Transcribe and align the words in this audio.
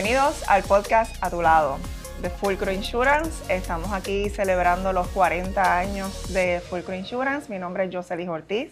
Bienvenidos 0.00 0.48
al 0.48 0.62
podcast 0.62 1.16
A 1.24 1.28
tu 1.28 1.42
lado 1.42 1.76
de 2.22 2.30
Fulcro 2.30 2.70
Insurance. 2.70 3.52
Estamos 3.52 3.92
aquí 3.92 4.30
celebrando 4.30 4.92
los 4.92 5.08
40 5.08 5.76
años 5.76 6.32
de 6.32 6.60
Fulcro 6.60 6.94
Insurance. 6.94 7.52
Mi 7.52 7.58
nombre 7.58 7.82
es 7.82 7.92
Jocelyn 7.92 8.28
Ortiz. 8.28 8.70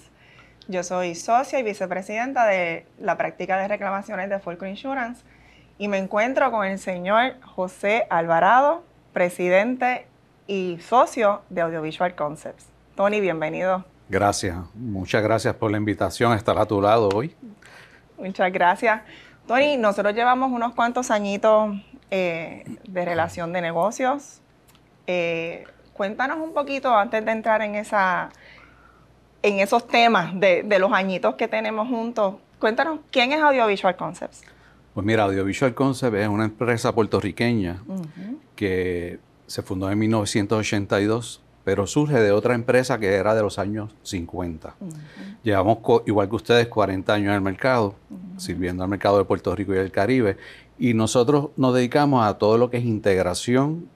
Yo 0.69 0.85
soy 0.85 1.17
socia 1.17 1.59
y 1.59 1.65
vicepresidenta 1.65 2.47
de 2.47 2.87
la 3.01 3.17
práctica 3.17 3.59
de 3.59 3.67
reclamaciones 3.67 4.31
de 4.31 4.39
Fulcro 4.39 4.69
Insurance 4.69 5.25
y 5.79 5.89
me 5.89 5.99
encuentro 5.99 6.53
con 6.53 6.65
el 6.65 6.79
señor 6.79 7.35
José 7.43 8.07
Alvarado, 8.09 8.85
presidente 9.13 10.07
y 10.47 10.79
socio 10.79 11.43
de 11.51 11.61
Audiovisual 11.63 12.15
Concepts. 12.15 12.67
Tony, 12.95 13.21
bienvenido. 13.21 13.85
Gracias, 14.09 14.57
muchas 14.75 15.25
gracias 15.25 15.57
por 15.57 15.73
la 15.73 15.77
invitación 15.77 16.31
a 16.31 16.37
estar 16.37 16.57
a 16.57 16.67
tu 16.67 16.81
lado 16.81 17.09
hoy. 17.13 17.35
Muchas 18.17 18.53
gracias. 18.53 19.03
Tony, 19.47 19.77
nosotros 19.77 20.15
llevamos 20.15 20.51
unos 20.51 20.75
cuantos 20.75 21.11
añitos 21.11 21.77
eh, 22.11 22.65
de 22.89 23.05
relación 23.05 23.53
de 23.53 23.61
negocios. 23.61 24.41
Eh, 25.07 25.65
cuéntanos 25.93 26.39
un 26.39 26.53
poquito 26.53 26.93
antes 26.95 27.25
de 27.25 27.31
entrar 27.31 27.63
en, 27.63 27.77
esa, 27.77 28.31
en 29.43 29.61
esos 29.61 29.87
temas 29.87 30.39
de, 30.39 30.65
los 30.81 30.93
añitos 30.93 31.37
que 31.37 31.47
tenemos 31.47 31.89
juntos. 31.89 32.37
Cuéntanos, 32.59 33.01
¿quién 33.13 33.33
es 33.33 33.41
Audiovisual 33.41 33.97
Concepts? 33.97 34.43
Pues 34.95 35.07
mira, 35.07 35.25
Audiovisual 35.25 35.75
Concepts 35.75 36.17
es 36.17 36.29
una 36.29 36.47
empresa 36.47 36.93
puertorriqueña 36.93 37.83
que 38.57 39.21
se 39.47 39.63
fundó 39.63 39.91
en 39.91 39.99
1982 39.99 41.43
pero 41.67 41.85
surge 41.89 42.21
de 42.21 42.31
otra 42.31 42.55
empresa 42.55 43.01
que 43.01 43.13
era 43.13 43.35
de 43.35 43.43
los 43.43 43.59
años 43.59 43.93
50. 44.05 44.77
Llevamos, 45.43 45.79
igual 46.07 46.29
que 46.29 46.37
ustedes, 46.37 46.69
40 46.69 47.13
años 47.13 47.31
en 47.31 47.35
el 47.35 47.41
mercado, 47.41 47.97
sirviendo 48.37 48.85
al 48.85 48.89
mercado 48.89 49.19
de 49.19 49.25
Puerto 49.25 49.53
Rico 49.53 49.75
y 49.75 49.79
el 49.79 49.91
Caribe, 49.91 50.37
y 50.79 50.95
nosotros 50.95 51.49
nos 51.57 51.75
dedicamos 51.75 52.25
a 52.25 52.39
todo 52.39 52.57
lo 52.57 52.71
que 52.71 52.77
es 52.77 52.85
integración 52.85 53.89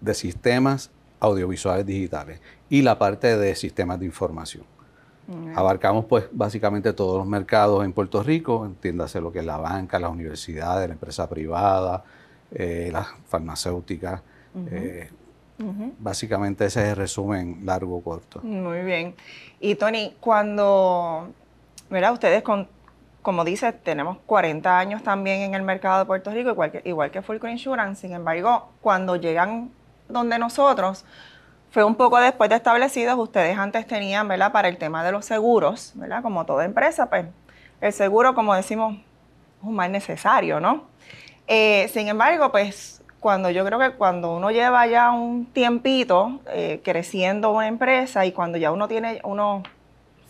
de 0.00 0.14
sistemas 0.14 0.90
audiovisuales 1.20 1.84
digitales 1.84 2.40
y 2.70 2.80
la 2.80 2.98
parte 2.98 3.36
de 3.36 3.54
sistemas 3.56 4.00
de 4.00 4.06
información. 4.06 4.64
Abarcamos 5.54 6.06
pues 6.06 6.24
básicamente 6.32 6.94
todos 6.94 7.18
los 7.18 7.26
mercados 7.26 7.84
en 7.84 7.92
Puerto 7.92 8.22
Rico, 8.22 8.64
entiéndase 8.64 9.20
lo 9.20 9.30
que 9.30 9.40
es 9.40 9.44
la 9.44 9.58
banca, 9.58 9.98
las 9.98 10.10
universidades, 10.10 10.88
la 10.88 10.94
empresa 10.94 11.28
privada, 11.28 12.04
eh, 12.52 12.88
las 12.90 13.08
farmacéuticas, 13.28 14.22
Básicamente 15.98 16.66
ese 16.66 16.82
es 16.82 16.88
el 16.90 16.96
resumen 16.96 17.60
largo 17.64 17.96
o 17.96 18.02
corto. 18.02 18.40
Muy 18.42 18.80
bien. 18.82 19.14
Y 19.60 19.74
Tony, 19.76 20.14
cuando, 20.20 21.28
¿verdad? 21.88 22.12
Ustedes, 22.12 22.42
con, 22.42 22.68
como 23.22 23.44
dices, 23.44 23.74
tenemos 23.82 24.18
40 24.26 24.78
años 24.78 25.02
también 25.02 25.40
en 25.40 25.54
el 25.54 25.62
mercado 25.62 26.00
de 26.00 26.04
Puerto 26.04 26.30
Rico, 26.30 26.50
igual 26.50 26.70
que, 26.72 26.82
igual 26.84 27.10
que 27.10 27.22
Fulcro 27.22 27.48
Insurance. 27.48 28.02
Sin 28.02 28.12
embargo, 28.12 28.70
cuando 28.80 29.16
llegan 29.16 29.70
donde 30.08 30.38
nosotros, 30.38 31.04
fue 31.70 31.84
un 31.84 31.94
poco 31.94 32.18
después 32.18 32.48
de 32.48 32.56
establecidos, 32.56 33.18
ustedes 33.18 33.58
antes 33.58 33.86
tenían, 33.86 34.28
¿verdad? 34.28 34.52
Para 34.52 34.68
el 34.68 34.78
tema 34.78 35.04
de 35.04 35.12
los 35.12 35.24
seguros, 35.24 35.92
¿verdad? 35.94 36.22
Como 36.22 36.46
toda 36.46 36.64
empresa, 36.64 37.10
pues 37.10 37.26
el 37.80 37.92
seguro, 37.92 38.34
como 38.34 38.54
decimos, 38.54 38.94
es 38.94 39.62
un 39.62 39.74
mal 39.74 39.92
necesario, 39.92 40.60
¿no? 40.60 40.84
Eh, 41.46 41.90
sin 41.92 42.08
embargo, 42.08 42.50
pues 42.50 43.02
cuando 43.26 43.50
yo 43.50 43.64
creo 43.64 43.80
que 43.80 43.90
cuando 43.90 44.36
uno 44.36 44.52
lleva 44.52 44.86
ya 44.86 45.10
un 45.10 45.46
tiempito 45.46 46.38
eh, 46.46 46.80
creciendo 46.84 47.50
una 47.50 47.66
empresa 47.66 48.24
y 48.24 48.30
cuando 48.30 48.56
ya 48.56 48.70
uno 48.70 48.86
tiene 48.86 49.18
unos 49.24 49.64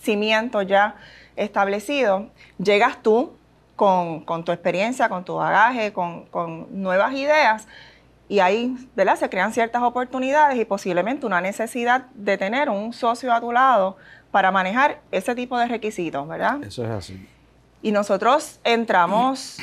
cimientos 0.00 0.66
ya 0.66 0.96
establecidos, 1.36 2.22
llegas 2.56 3.02
tú 3.02 3.36
con, 3.76 4.24
tu 4.46 4.50
experiencia, 4.50 5.10
con 5.10 5.26
tu 5.26 5.34
bagaje, 5.34 5.92
con, 5.92 6.24
nuevas 6.70 7.12
ideas 7.12 7.68
y 8.30 8.38
ahí 8.38 8.74
¿verdad? 8.94 9.16
se 9.16 9.28
crean 9.28 9.52
ciertas 9.52 9.82
oportunidades 9.82 10.58
y 10.58 10.64
posiblemente 10.64 11.26
una 11.26 11.42
necesidad 11.42 12.06
de 12.14 12.38
tener 12.38 12.70
un 12.70 12.94
socio 12.94 13.30
a 13.30 13.42
tu 13.42 13.52
lado 13.52 13.98
para 14.30 14.50
manejar 14.50 15.02
ese 15.12 15.34
tipo 15.34 15.58
de 15.58 15.66
requisitos, 15.66 16.26
¿verdad? 16.26 16.64
Eso 16.64 16.82
es 16.82 16.90
así. 16.90 17.28
Y 17.82 17.92
nosotros 17.92 18.58
entramos 18.64 19.58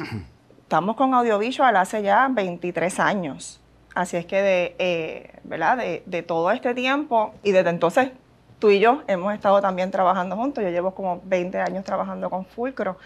estamos 0.73 0.95
con 0.95 1.13
Audiovisual 1.13 1.77
hace 1.77 2.01
ya 2.01 2.27
23 2.31 2.99
años. 2.99 3.61
Así 3.93 4.17
es 4.17 4.25
que 4.25 4.41
de, 4.41 4.75
eh, 4.79 5.39
¿verdad? 5.43 5.77
De, 5.77 6.23
todo 6.23 6.49
este 6.49 6.73
tiempo 6.73 7.31
y 7.43 7.51
desde 7.51 7.69
entonces 7.69 8.09
tú 8.57 8.71
y 8.71 8.79
yo 8.79 9.03
hemos 9.05 9.35
estado 9.35 9.61
también 9.61 9.91
trabajando 9.91 10.35
juntos. 10.35 10.63
Yo 10.63 10.71
llevo 10.71 10.95
como 10.95 11.21
20 11.25 11.59
años 11.59 11.83
trabajando 11.85 12.27
con 12.31 12.47
Fulcro. 12.47 12.97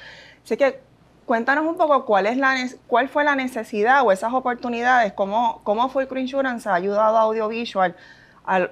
Así 0.46 0.56
que 0.56 0.80
cuéntanos 1.26 1.66
un 1.66 1.76
poco 1.76 2.06
cuál, 2.06 2.28
es 2.28 2.38
la, 2.38 2.56
cuál 2.88 3.10
fue 3.10 3.26
la 3.26 3.36
necesidad 3.36 4.02
o 4.06 4.14
esas 4.14 4.32
oportunidades, 4.32 5.12
cómo, 5.12 5.60
cómo 5.66 5.90
Fulcro 5.90 6.22
Insurance 6.22 6.70
ha 6.70 6.74
ayudado 6.74 7.18
a 7.18 7.22
Audiovisual 7.24 7.98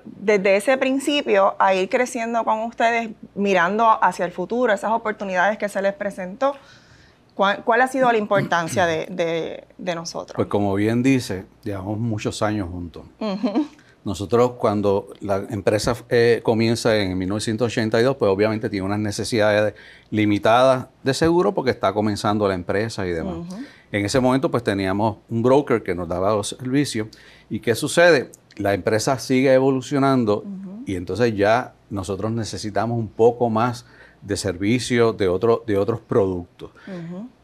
desde 0.06 0.56
ese 0.56 0.78
principio 0.78 1.58
a 1.60 1.74
ir 1.74 1.90
creciendo 1.90 2.46
con 2.46 2.62
ustedes, 2.62 3.10
mirando 3.34 4.02
hacia 4.02 4.24
el 4.24 4.32
futuro, 4.32 4.72
esas 4.72 4.92
oportunidades 4.92 5.58
que 5.58 5.68
se 5.68 5.82
les 5.82 5.94
presentó 5.94 6.56
¿Cuál, 7.36 7.82
ha 7.82 7.88
sido 7.88 8.12
la 8.12 8.18
importancia 8.26 8.86
de, 8.88 9.64
nosotros? 9.78 10.36
Pues 10.36 10.48
como 10.48 10.74
bien 10.74 11.04
dice, 11.04 11.46
llevamos 11.64 12.00
muchos 12.00 12.42
años 12.42 12.70
juntos. 12.72 13.04
Nosotros 14.06 14.52
cuando 14.60 15.08
la 15.20 15.38
empresa 15.50 15.96
eh, 16.10 16.40
comienza 16.44 16.96
en 16.96 17.18
1982, 17.18 18.18
pues 18.18 18.30
obviamente 18.30 18.70
tiene 18.70 18.86
unas 18.86 19.00
necesidades 19.00 19.74
limitadas 20.12 20.88
de 21.02 21.14
seguro 21.16 21.56
porque 21.56 21.72
está 21.72 21.92
comenzando 21.92 22.48
la 22.48 22.54
empresa 22.54 23.08
y 23.08 23.12
demás. 23.12 23.38
En 23.92 24.06
ese 24.06 24.20
momento 24.20 24.52
pues 24.52 24.64
teníamos 24.64 25.18
un 25.28 25.42
broker 25.42 25.82
que 25.82 25.96
nos 25.96 26.08
daba 26.08 26.36
los 26.36 26.50
servicios. 26.50 27.08
¿Y 27.50 27.60
qué 27.62 27.74
sucede? 27.74 28.30
La 28.58 28.76
empresa 28.76 29.18
sigue 29.18 29.52
evolucionando 29.52 30.46
y 30.86 30.96
entonces 30.96 31.36
ya 31.36 31.74
nosotros 31.90 32.32
necesitamos 32.32 33.00
un 33.00 33.08
poco 33.08 33.50
más 33.50 33.88
de 34.26 34.36
servicios, 34.36 35.16
de, 35.18 35.28
otro, 35.28 35.64
de 35.66 35.78
otros 35.78 36.02
productos. 36.02 36.72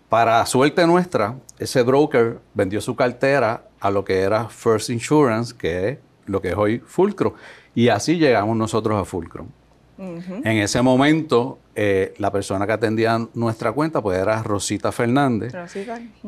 Para 0.10 0.46
suerte 0.46 0.86
nuestra, 0.86 1.36
ese 1.58 1.84
broker 1.84 2.40
vendió 2.54 2.82
su 2.82 2.96
cartera 2.96 3.64
a 3.80 3.90
lo 3.90 4.04
que 4.04 4.20
era 4.20 4.50
First 4.50 4.90
Insurance, 4.90 5.56
que 5.56 5.90
es 5.90 5.98
lo 6.26 6.42
que 6.42 6.50
es 6.50 6.56
hoy 6.56 6.80
Fulcro. 6.80 7.36
Y 7.74 7.88
así 7.88 8.18
llegamos 8.18 8.58
nosotros 8.58 9.00
a 9.00 9.06
Fulcro. 9.06 9.46
En 9.98 10.58
ese 10.58 10.82
momento, 10.82 11.60
eh, 11.76 12.16
la 12.18 12.32
persona 12.32 12.66
que 12.66 12.74
atendía 12.74 13.20
nuestra 13.36 13.72
cuenta 13.72 14.02
pues 14.02 14.18
era 14.18 14.42
Rosita 14.42 14.92
Fernández. 14.92 15.54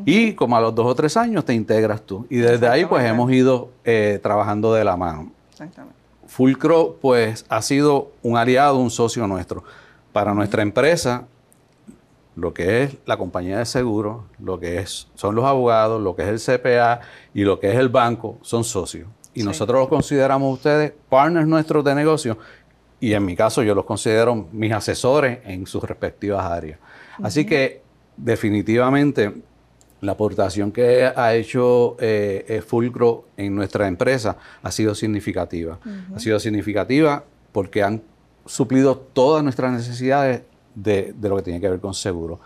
Y 0.05 0.33
como 0.33 0.55
a 0.55 0.61
los 0.61 0.75
dos 0.75 0.85
o 0.85 0.93
tres 0.93 1.17
años 1.17 1.43
te 1.43 1.55
integras 1.55 2.03
tú. 2.03 2.27
Y 2.29 2.37
desde 2.37 2.67
ahí 2.67 2.85
pues 2.85 3.03
hemos 3.03 3.31
ido 3.31 3.71
eh, 3.83 4.19
trabajando 4.21 4.73
de 4.75 4.83
la 4.83 4.95
mano. 4.95 5.31
Fulcro 6.27 6.97
pues 7.01 7.45
ha 7.49 7.61
sido 7.63 8.11
un 8.21 8.37
aliado, 8.37 8.77
un 8.77 8.91
socio 8.91 9.25
nuestro 9.27 9.63
para 10.13 10.33
nuestra 10.33 10.61
empresa, 10.61 11.27
lo 12.35 12.53
que 12.53 12.83
es 12.83 12.97
la 13.05 13.17
compañía 13.17 13.59
de 13.59 13.65
seguros, 13.65 14.23
lo 14.39 14.59
que 14.59 14.79
es, 14.79 15.07
son 15.15 15.35
los 15.35 15.45
abogados, 15.45 16.01
lo 16.01 16.15
que 16.15 16.23
es 16.23 16.47
el 16.47 16.59
CPA 16.59 17.01
y 17.33 17.43
lo 17.43 17.59
que 17.59 17.69
es 17.71 17.75
el 17.75 17.89
banco, 17.89 18.37
son 18.41 18.63
socios. 18.63 19.07
Y 19.33 19.43
nosotros 19.43 19.79
los 19.79 19.89
consideramos 19.89 20.53
ustedes 20.53 20.93
partners 21.09 21.47
nuestros 21.47 21.83
de 21.83 21.95
negocio 21.95 22.37
y 22.99 23.13
en 23.13 23.25
mi 23.25 23.35
caso 23.35 23.63
yo 23.63 23.75
los 23.75 23.85
considero 23.85 24.47
mis 24.51 24.71
asesores 24.71 25.39
en 25.43 25.65
sus 25.65 25.83
respectivas 25.83 26.45
áreas. 26.45 26.79
Así 27.21 27.45
que 27.45 27.81
definitivamente 28.15 29.33
la 30.01 30.13
aportación 30.13 30.71
que 30.71 31.05
ha 31.05 31.33
hecho 31.33 31.97
eh, 31.99 32.61
Fulcro 32.65 33.25
en 33.37 33.55
nuestra 33.55 33.87
empresa 33.87 34.37
ha 34.61 34.71
sido 34.71 34.93
significativa. 34.95 35.79
Ha 36.15 36.19
sido 36.19 36.39
significativa 36.39 37.23
porque 37.51 37.83
han 37.83 38.01
suplido 38.45 38.97
todas 38.97 39.43
nuestras 39.43 39.71
necesidades 39.71 40.43
de, 40.75 41.13
lo 41.21 41.35
que 41.37 41.43
tiene 41.43 41.59
que 41.59 41.69
ver 41.69 41.79
con 41.79 41.93
seguro. 41.93 42.39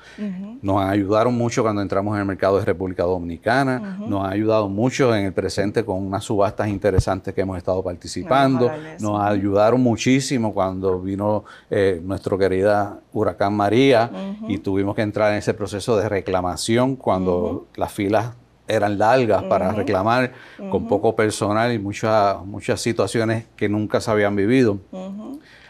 Nos 0.61 0.81
han 0.81 0.89
ayudado 0.89 1.31
mucho 1.31 1.63
cuando 1.63 1.81
entramos 1.81 2.13
en 2.15 2.21
el 2.21 2.25
mercado 2.25 2.59
de 2.59 2.65
República 2.65 3.03
Dominicana, 3.03 3.97
nos 3.99 4.25
han 4.25 4.33
ayudado 4.33 4.69
mucho 4.69 5.15
en 5.15 5.25
el 5.25 5.33
presente 5.33 5.83
con 5.85 6.05
unas 6.05 6.23
subastas 6.23 6.67
interesantes 6.67 7.33
que 7.33 7.41
hemos 7.41 7.57
estado 7.57 7.83
participando, 7.83 8.71
nos 8.99 9.21
ayudaron 9.21 9.81
muchísimo 9.81 10.53
cuando 10.53 10.99
vino 10.99 11.45
eh, 11.69 12.01
nuestro 12.03 12.37
querida 12.37 12.99
huracán 13.13 13.53
María 13.53 14.09
y 14.47 14.57
tuvimos 14.57 14.95
que 14.95 15.01
entrar 15.01 15.31
en 15.31 15.39
ese 15.39 15.53
proceso 15.53 15.97
de 15.97 16.09
reclamación 16.09 16.95
cuando 16.95 17.67
las 17.75 17.91
filas 17.91 18.33
eran 18.67 18.97
largas 18.97 19.43
para 19.43 19.71
reclamar 19.71 20.33
con 20.69 20.87
poco 20.87 21.15
personal 21.15 21.71
y 21.71 21.79
muchas, 21.79 22.43
muchas 22.45 22.81
situaciones 22.81 23.45
que 23.55 23.69
nunca 23.69 24.01
se 24.01 24.11
habían 24.11 24.35
vivido. 24.35 24.79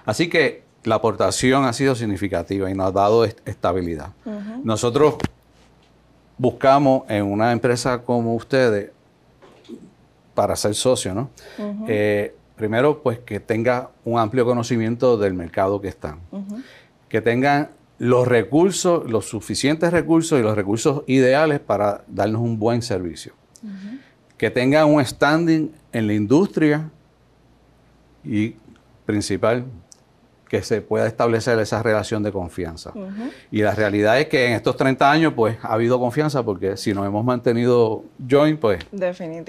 Así 0.07 0.30
que 0.30 0.63
la 0.86 0.95
aportación 0.95 1.65
ha 1.65 1.74
sido 1.74 1.94
significativa 1.94 2.71
y 2.71 2.74
nos 2.74 2.88
ha 2.88 2.92
dado 2.92 3.25
estabilidad. 3.25 4.13
Nosotros 4.63 5.15
buscamos 6.38 7.04
en 7.09 7.25
una 7.25 7.51
empresa 7.51 8.01
como 8.01 8.33
ustedes, 8.33 8.92
para 10.33 10.56
ser 10.56 10.75
socio, 10.75 11.13
¿no? 11.13 11.30
Eh, 11.88 12.33
primero, 12.56 13.04
pues 13.04 13.19
que 13.19 13.42
tenga 13.42 13.89
un 14.06 14.18
amplio 14.18 14.45
conocimiento 14.45 15.18
del 15.18 15.33
mercado 15.33 15.81
que 15.81 15.89
están, 15.89 16.19
que 17.09 17.19
tengan 17.19 17.71
los 18.00 18.27
recursos, 18.27 19.09
los 19.09 19.27
suficientes 19.27 19.92
recursos 19.92 20.39
y 20.39 20.44
los 20.44 20.56
recursos 20.56 21.04
ideales 21.07 21.59
para 21.59 22.04
darnos 22.07 22.42
un 22.42 22.57
buen 22.57 22.81
servicio. 22.81 23.33
Que 24.38 24.51
tengan 24.51 24.88
un 24.88 25.04
standing 25.04 25.74
en 25.92 26.07
la 26.07 26.13
industria 26.13 26.89
y 28.24 28.56
principal, 29.06 29.65
que 30.49 30.61
se 30.61 30.81
pueda 30.81 31.07
establecer 31.07 31.59
esa 31.59 31.83
relación 31.83 32.23
de 32.23 32.31
confianza. 32.31 32.91
Y 33.51 33.61
la 33.61 33.75
realidad 33.75 34.19
es 34.19 34.27
que 34.27 34.47
en 34.47 34.53
estos 34.53 34.77
30 34.77 35.09
años, 35.09 35.33
pues, 35.35 35.57
ha 35.61 35.73
habido 35.73 35.99
confianza 35.99 36.44
porque 36.44 36.77
si 36.77 36.94
nos 36.94 37.05
hemos 37.05 37.23
mantenido 37.25 38.03
joint, 38.29 38.59
pues, 38.59 38.85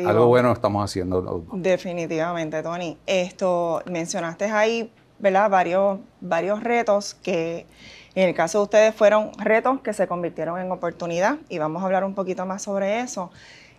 algo 0.05 0.27
bueno 0.27 0.53
estamos 0.53 0.85
haciendo. 0.85 1.45
Definitivamente, 1.53 2.63
Tony. 2.63 2.97
Esto, 3.07 3.83
mencionaste 3.87 4.47
ahí, 4.47 4.91
¿verdad? 5.19 5.51
Varios, 5.51 5.99
varios 6.21 6.63
retos 6.63 7.15
que 7.23 7.67
en 8.15 8.29
el 8.29 8.35
caso 8.35 8.59
de 8.59 8.65
ustedes 8.65 8.95
fueron 8.95 9.31
retos 9.39 9.81
que 9.81 9.93
se 9.93 10.09
convirtieron 10.09 10.59
en 10.59 10.73
oportunidad 10.73 11.37
y 11.49 11.59
vamos 11.59 11.83
a 11.83 11.87
hablar 11.87 12.05
un 12.05 12.15
poquito 12.15 12.47
más 12.47 12.63
sobre 12.63 13.01
eso. 13.01 13.31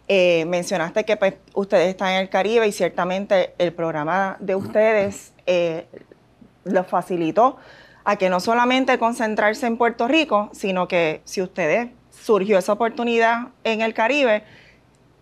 Eh, 0.07 0.45
mencionaste 0.45 1.03
que 1.03 1.17
pues, 1.17 1.35
ustedes 1.53 1.89
están 1.89 2.13
en 2.13 2.21
el 2.21 2.29
Caribe 2.29 2.67
y 2.67 2.71
ciertamente 2.71 3.53
el 3.57 3.73
programa 3.73 4.37
de 4.39 4.55
ustedes 4.55 5.33
eh, 5.45 5.85
los 6.71 6.87
facilitó 6.87 7.57
a 8.03 8.15
que 8.15 8.29
no 8.29 8.39
solamente 8.39 8.97
concentrarse 8.97 9.67
en 9.67 9.77
Puerto 9.77 10.07
Rico, 10.07 10.49
sino 10.53 10.87
que 10.87 11.21
si 11.25 11.41
ustedes 11.41 11.89
surgió 12.09 12.57
esa 12.57 12.73
oportunidad 12.73 13.49
en 13.63 13.81
el 13.81 13.93
Caribe, 13.93 14.43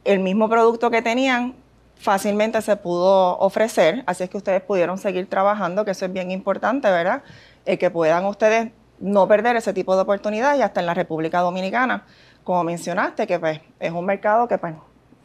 el 0.04 0.20
mismo 0.20 0.48
producto 0.50 0.90
que 0.90 1.02
tenían 1.02 1.56
fácilmente 2.00 2.62
se 2.62 2.76
pudo 2.76 3.38
ofrecer, 3.40 4.04
así 4.06 4.24
es 4.24 4.30
que 4.30 4.38
ustedes 4.38 4.62
pudieron 4.62 4.98
seguir 4.98 5.28
trabajando, 5.28 5.84
que 5.84 5.92
eso 5.92 6.06
es 6.06 6.14
bien 6.14 6.32
importante, 6.32 6.90
¿verdad? 6.90 7.24
El 7.66 7.78
que 7.78 7.90
puedan 7.90 8.26
ustedes 8.26 8.72
no 9.00 9.28
perder 9.28 9.56
ese 9.56 9.74
tipo 9.74 9.96
de 9.96 10.04
oportunidades 10.04 10.60
y 10.60 10.62
hasta 10.64 10.80
en 10.80 10.86
la 10.86 10.94
República 10.94 11.42
Dominicana, 11.42 12.06
como 12.44 12.64
mencionaste, 12.64 13.28
que 13.28 13.40
pues 13.40 13.60
es 13.80 13.92
un 13.92 14.06
mercado 14.06 14.48
que 14.48 14.58
pues 14.58 14.76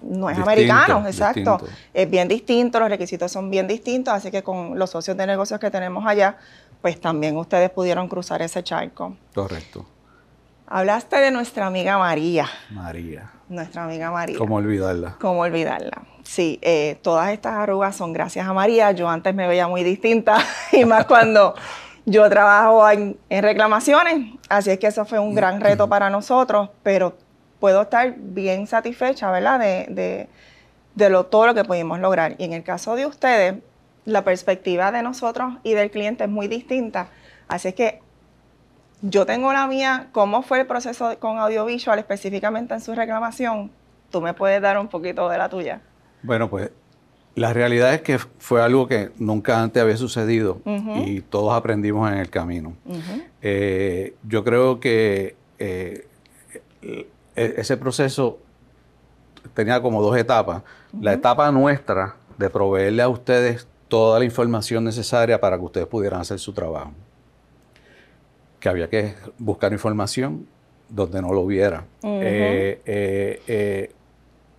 no 0.02 0.30
es 0.30 0.38
americano, 0.38 1.06
exacto. 1.06 1.60
Es 1.92 2.10
bien 2.10 2.28
distinto, 2.28 2.80
los 2.80 2.88
requisitos 2.88 3.30
son 3.30 3.50
bien 3.50 3.66
distintos, 3.66 4.14
así 4.14 4.30
que 4.30 4.42
con 4.42 4.78
los 4.78 4.90
socios 4.90 5.16
de 5.16 5.26
negocios 5.26 5.58
que 5.60 5.70
tenemos 5.70 6.04
allá, 6.06 6.36
pues 6.80 7.00
también 7.00 7.36
ustedes 7.36 7.70
pudieron 7.70 8.08
cruzar 8.08 8.42
ese 8.42 8.62
charco. 8.62 9.16
Correcto. 9.34 9.86
Hablaste 10.66 11.16
de 11.16 11.30
nuestra 11.30 11.66
amiga 11.66 11.98
María. 11.98 12.48
María. 12.70 13.30
Nuestra 13.48 13.84
amiga 13.84 14.10
María. 14.10 14.38
¿Cómo 14.38 14.56
olvidarla? 14.56 15.16
¿Cómo 15.20 15.40
olvidarla? 15.40 16.02
Sí, 16.22 16.58
eh, 16.62 16.98
todas 17.02 17.30
estas 17.30 17.54
arrugas 17.54 17.94
son 17.94 18.12
gracias 18.12 18.46
a 18.46 18.52
María. 18.52 18.92
Yo 18.92 19.08
antes 19.08 19.34
me 19.34 19.46
veía 19.46 19.68
muy 19.68 19.84
distinta 19.84 20.38
y 20.72 20.84
más 20.84 21.04
cuando 21.04 21.54
yo 22.04 22.28
trabajo 22.28 22.88
en, 22.90 23.18
reclamaciones, 23.30 24.34
así 24.48 24.70
es 24.70 24.78
que 24.78 24.86
eso 24.86 25.04
fue 25.04 25.18
un 25.18 25.34
gran 25.34 25.60
reto 25.60 25.88
para 25.88 26.10
nosotros, 26.10 26.70
pero 26.82 27.16
puedo 27.62 27.82
estar 27.82 28.16
bien 28.18 28.66
satisfecha, 28.66 29.30
¿verdad? 29.30 29.60
De, 29.60 30.28
lo, 31.08 31.26
todo 31.26 31.46
lo 31.46 31.54
que 31.54 31.62
pudimos 31.62 32.00
lograr. 32.00 32.34
Y 32.38 32.42
en 32.42 32.54
el 32.54 32.64
caso 32.64 32.96
de 32.96 33.06
ustedes, 33.06 33.54
la 34.04 34.24
perspectiva 34.24 34.90
de 34.90 35.00
nosotros 35.04 35.54
y 35.62 35.74
del 35.74 35.92
cliente 35.92 36.24
es 36.24 36.30
muy 36.30 36.48
distinta. 36.48 37.06
Así 37.46 37.68
es 37.68 37.74
que 37.74 38.00
yo 39.00 39.26
tengo 39.26 39.52
la 39.52 39.68
mía, 39.68 40.08
cómo 40.10 40.42
fue 40.42 40.58
el 40.58 40.66
proceso 40.66 41.16
con 41.20 41.38
audiovisual 41.38 42.00
específicamente 42.00 42.74
en 42.74 42.80
su 42.80 42.96
reclamación. 42.96 43.70
Tú 44.10 44.20
me 44.20 44.34
puedes 44.34 44.60
dar 44.60 44.76
un 44.76 44.88
poquito 44.88 45.28
de 45.28 45.38
la 45.38 45.48
tuya. 45.48 45.80
Bueno, 46.24 46.50
pues 46.50 46.72
la 47.36 47.52
realidad 47.52 47.94
es 47.94 48.02
que 48.02 48.18
fue 48.18 48.60
algo 48.60 48.88
que 48.88 49.10
nunca 49.18 49.62
antes 49.62 49.80
había 49.80 49.96
sucedido 49.96 50.60
y 51.06 51.20
todos 51.20 51.54
aprendimos 51.54 52.10
en 52.10 52.18
el 52.18 52.28
camino. 52.28 52.74
Eh, 53.40 54.16
yo 54.24 54.42
creo 54.42 54.80
que 54.80 55.36
eh, 55.60 56.08
ese 57.34 57.76
proceso 57.76 58.38
tenía 59.54 59.80
como 59.80 60.02
dos 60.02 60.16
etapas. 60.16 60.62
La 61.00 61.12
etapa 61.12 61.50
nuestra 61.50 62.16
de 62.38 62.50
proveerle 62.50 63.02
a 63.02 63.08
ustedes 63.08 63.66
toda 63.88 64.18
la 64.18 64.24
información 64.24 64.84
necesaria 64.84 65.40
para 65.40 65.58
que 65.58 65.64
ustedes 65.64 65.86
pudieran 65.86 66.20
hacer 66.20 66.38
su 66.38 66.52
trabajo. 66.52 66.92
Que 68.60 68.68
había 68.68 68.88
que 68.88 69.14
buscar 69.38 69.72
información 69.72 70.46
donde 70.88 71.20
no 71.20 71.32
lo 71.32 71.40
hubiera. 71.40 71.84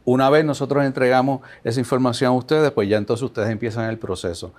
Una 0.05 0.29
vez 0.29 0.43
nosotros 0.43 0.83
entregamos 0.83 1.41
esa 1.63 1.79
información 1.79 2.29
a 2.29 2.35
ustedes, 2.35 2.71
pues 2.71 2.89
ya 2.89 2.97
entonces 2.97 3.23
ustedes 3.23 3.49
empiezan 3.49 3.89
el 3.89 3.97
proceso. 3.97 4.53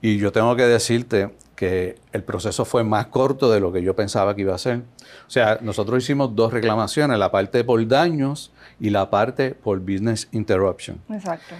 Y 0.00 0.18
yo 0.18 0.32
tengo 0.32 0.54
que 0.56 0.64
decirte 0.64 1.30
que 1.56 1.96
el 2.12 2.22
proceso 2.22 2.64
fue 2.64 2.84
más 2.84 3.06
corto 3.06 3.50
de 3.50 3.60
lo 3.60 3.72
que 3.72 3.82
yo 3.82 3.96
pensaba 3.96 4.36
que 4.36 4.42
iba 4.42 4.54
a 4.54 4.58
ser. 4.58 4.82
O 5.26 5.30
sea, 5.30 5.58
nosotros 5.62 6.02
hicimos 6.02 6.36
dos 6.36 6.52
reclamaciones, 6.52 7.18
la 7.18 7.32
parte 7.32 7.64
por 7.64 7.86
daños 7.88 8.52
y 8.78 8.90
la 8.90 9.10
parte 9.10 9.52
por 9.52 9.80
business 9.80 10.28
interruption. 10.32 11.00
Exacto. 11.10 11.54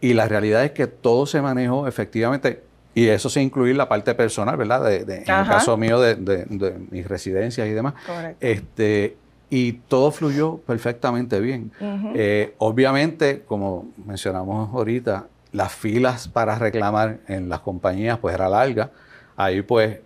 Y 0.00 0.14
la 0.14 0.28
realidad 0.28 0.64
es 0.64 0.70
que 0.70 0.86
todo 0.86 1.26
se 1.26 1.42
manejó 1.42 1.88
efectivamente, 1.88 2.62
y 2.94 3.08
eso 3.08 3.28
sin 3.28 3.44
incluir 3.44 3.76
la 3.76 3.88
parte 3.88 4.14
personal, 4.14 4.56
¿verdad? 4.56 4.84
De, 4.84 4.98
en 5.02 5.10
el 5.10 5.24
caso 5.24 5.76
mío 5.76 6.00
de, 6.00 6.14
de, 6.14 6.78
mis 6.90 7.06
residencias 7.06 7.66
y 7.66 7.72
demás. 7.72 7.94
Correcto. 8.06 8.46
Este, 8.46 9.16
y 9.50 9.72
todo 9.72 10.10
fluyó 10.10 10.58
perfectamente 10.58 11.40
bien. 11.40 11.72
Eh, 12.14 12.54
obviamente, 12.58 13.42
como 13.46 13.88
mencionamos 14.04 14.72
ahorita, 14.74 15.26
las 15.52 15.72
filas 15.72 16.28
para 16.28 16.58
reclamar 16.58 17.18
en 17.28 17.48
las 17.48 17.60
compañías 17.60 18.18
pues 18.18 18.34
era 18.34 18.48
larga. 18.48 18.90
Ahí 19.36 19.62
pues 19.62 20.00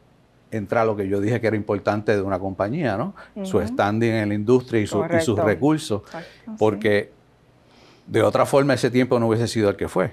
entra 0.50 0.84
lo 0.84 0.96
que 0.96 1.08
yo 1.08 1.20
dije 1.20 1.40
que 1.40 1.46
era 1.46 1.56
importante 1.56 2.14
de 2.14 2.22
una 2.22 2.38
compañía, 2.38 2.96
¿no? 2.96 3.14
Su 3.44 3.60
standing 3.60 4.12
en 4.12 4.28
la 4.28 4.34
industria 4.34 4.80
y, 4.80 4.86
sus 4.86 5.38
recursos. 5.38 6.02
Porque 6.58 7.10
de 8.06 8.22
otra 8.22 8.44
forma 8.44 8.74
ese 8.74 8.90
tiempo 8.90 9.18
no 9.18 9.28
hubiese 9.28 9.48
sido 9.48 9.70
el 9.70 9.76
que 9.76 9.88
fue. 9.88 10.12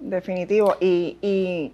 Definitivo. 0.00 0.76
Y, 0.80 1.18
y 1.22 1.72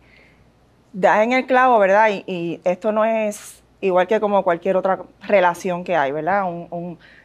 da 0.92 1.24
en 1.24 1.32
el 1.32 1.46
clavo, 1.46 1.78
¿verdad? 1.78 2.10
y 2.26 2.60
esto 2.64 2.92
no 2.92 3.04
es 3.04 3.62
igual 3.82 4.06
que 4.06 4.20
como 4.20 4.42
cualquier 4.42 4.76
otra 4.76 5.00
relación 5.20 5.84
que 5.84 5.96
hay, 5.96 6.12
¿verdad? 6.12 6.44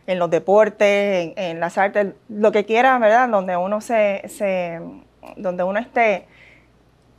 en 0.08 0.20
los 0.20 0.30
deportes, 0.30 1.34
en, 1.38 1.60
las 1.60 1.78
artes, 1.78 2.08
lo 2.28 2.52
que 2.52 2.66
quiera, 2.66 2.98
¿verdad? 3.00 3.30
Donde 3.30 3.56
uno 3.56 3.80
se, 3.80 4.24
donde 5.36 5.64
uno 5.64 5.80
esté. 5.80 6.28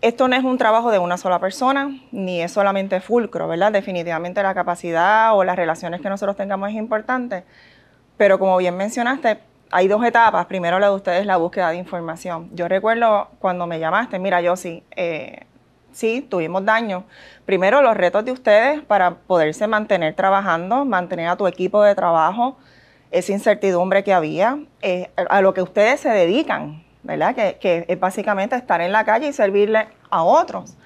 Esto 0.01 0.29
no 0.29 0.37
es 0.37 0.45
un 0.45 0.59
trabajo 0.59 0.93
de 0.93 1.01
una 1.01 1.17
sola 1.17 1.41
persona, 1.41 1.91
ni 2.13 2.41
es 2.41 2.53
solamente 2.53 3.01
fulcro, 3.01 3.49
¿verdad? 3.49 3.73
Definitivamente 3.73 4.43
la 4.43 4.55
capacidad 4.55 5.37
o 5.37 5.43
las 5.43 5.57
relaciones 5.57 6.01
que 6.01 6.09
nosotros 6.09 6.37
tengamos 6.37 6.71
es 6.71 6.77
importante, 6.77 7.43
pero 8.17 8.39
como 8.39 8.57
bien 8.59 8.77
mencionaste, 8.77 9.41
hay 9.71 9.89
dos 9.89 10.05
etapas. 10.05 10.47
Primero 10.47 10.79
la 10.79 10.89
de 10.89 10.95
ustedes, 10.95 11.27
la 11.27 11.37
búsqueda 11.37 11.71
de 11.71 11.77
información. 11.77 12.49
Yo 12.55 12.69
recuerdo 12.69 13.29
cuando 13.39 13.67
me 13.67 13.81
llamaste, 13.81 14.19
mira, 14.19 14.41
yo 14.41 14.57
sí, 14.57 14.85
eh, 14.95 15.47
sí, 15.93 16.25
tuvimos 16.29 16.65
daño. 16.65 17.05
Primero, 17.45 17.83
los 17.83 17.97
retos 17.97 18.25
de 18.25 18.33
ustedes 18.33 18.81
para 18.83 19.17
poderse 19.17 19.67
mantener 19.67 20.15
trabajando, 20.15 20.85
mantener 20.85 21.29
a 21.29 21.37
tu 21.37 21.47
equipo 21.47 21.83
de 21.83 21.95
trabajo, 21.95 22.57
esa 23.11 23.33
incertidumbre 23.33 24.05
que 24.05 24.13
había, 24.13 24.59
eh, 24.83 25.11
a 25.17 25.41
lo 25.41 25.55
que 25.55 25.63
ustedes 25.63 26.01
se 26.01 26.11
dedican, 26.11 26.85
¿verdad? 27.09 27.35
Que, 27.35 27.87
es 27.89 27.99
básicamente 27.99 28.55
estar 28.55 28.83
en 28.83 28.93
la 28.93 29.03
calle 29.05 29.29
y 29.29 29.33
servirle 29.33 29.89
a 30.11 30.23
otros. 30.23 30.77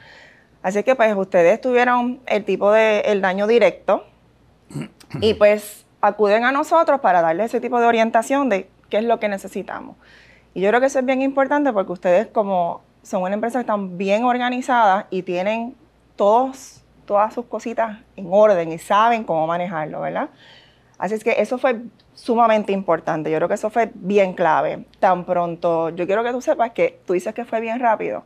Así 0.62 0.85
que 0.85 0.95
pues 0.95 1.12
ustedes 1.17 1.61
tuvieron 1.61 2.21
el 2.26 2.45
tipo 2.45 2.71
de 2.71 3.00
el 3.00 3.21
daño 3.21 3.49
directo 3.49 4.07
y 5.21 5.35
pues 5.35 5.85
acuden 6.00 6.45
a 6.45 6.52
nosotros 6.52 7.00
para 7.00 7.23
darle 7.23 7.45
ese 7.45 7.61
tipo 7.61 7.81
de 7.81 7.87
orientación 7.87 8.49
de 8.49 8.71
qué 8.88 8.99
es 8.99 9.05
lo 9.05 9.19
que 9.19 9.29
necesitamos. 9.29 9.97
Y 10.55 10.61
yo 10.61 10.69
creo 10.69 10.79
que 10.81 10.87
eso 10.87 11.00
es 11.00 11.05
bien 11.05 11.23
importante 11.23 11.73
porque 11.73 11.91
ustedes 11.91 12.29
como 12.29 12.83
son 13.02 13.23
una 13.23 13.35
empresa 13.35 13.59
que 13.59 13.62
están 13.62 13.99
bien 13.99 14.23
organizadas 14.23 15.07
y 15.11 15.23
tienen 15.23 15.75
todos, 16.14 16.85
todas 17.05 17.35
sus 17.35 17.47
cositas 17.47 17.99
en 18.14 18.29
orden 18.31 18.71
y 18.71 18.79
saben 18.79 19.25
cómo 19.25 19.49
manejarlo, 19.49 20.00
¿verdad? 20.00 20.29
Así 20.99 21.14
es 21.14 21.25
que 21.25 21.35
eso 21.38 21.59
fue 21.59 21.81
sumamente 22.14 22.73
importante. 22.73 23.31
Yo 23.31 23.37
creo 23.38 23.49
que 23.49 23.54
eso 23.54 23.71
fue 23.71 23.90
bien 23.95 24.35
clave. 24.35 24.85
Tan 25.00 25.25
pronto, 25.25 25.90
yo 25.90 26.07
quiero 26.07 26.23
que 26.23 26.33
tú 26.33 26.40
sepas 26.40 26.73
que 26.73 27.00
tú 27.07 27.12
dices 27.12 27.35
que 27.35 27.45
fue 27.45 27.61
bien 27.61 27.81
rápido. 27.81 28.25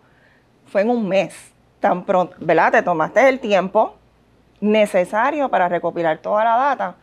Fue 0.66 0.82
en 0.82 0.90
un 0.90 1.08
mes. 1.08 1.34
Tan 1.80 2.04
pronto, 2.04 2.34
¿verdad? 2.40 2.72
Te 2.72 2.82
tomaste 2.82 3.28
el 3.28 3.38
tiempo 3.40 3.94
necesario 4.60 5.48
para 5.48 5.68
recopilar 5.68 6.18
toda 6.18 6.44
la 6.44 6.56
data, 6.56 6.94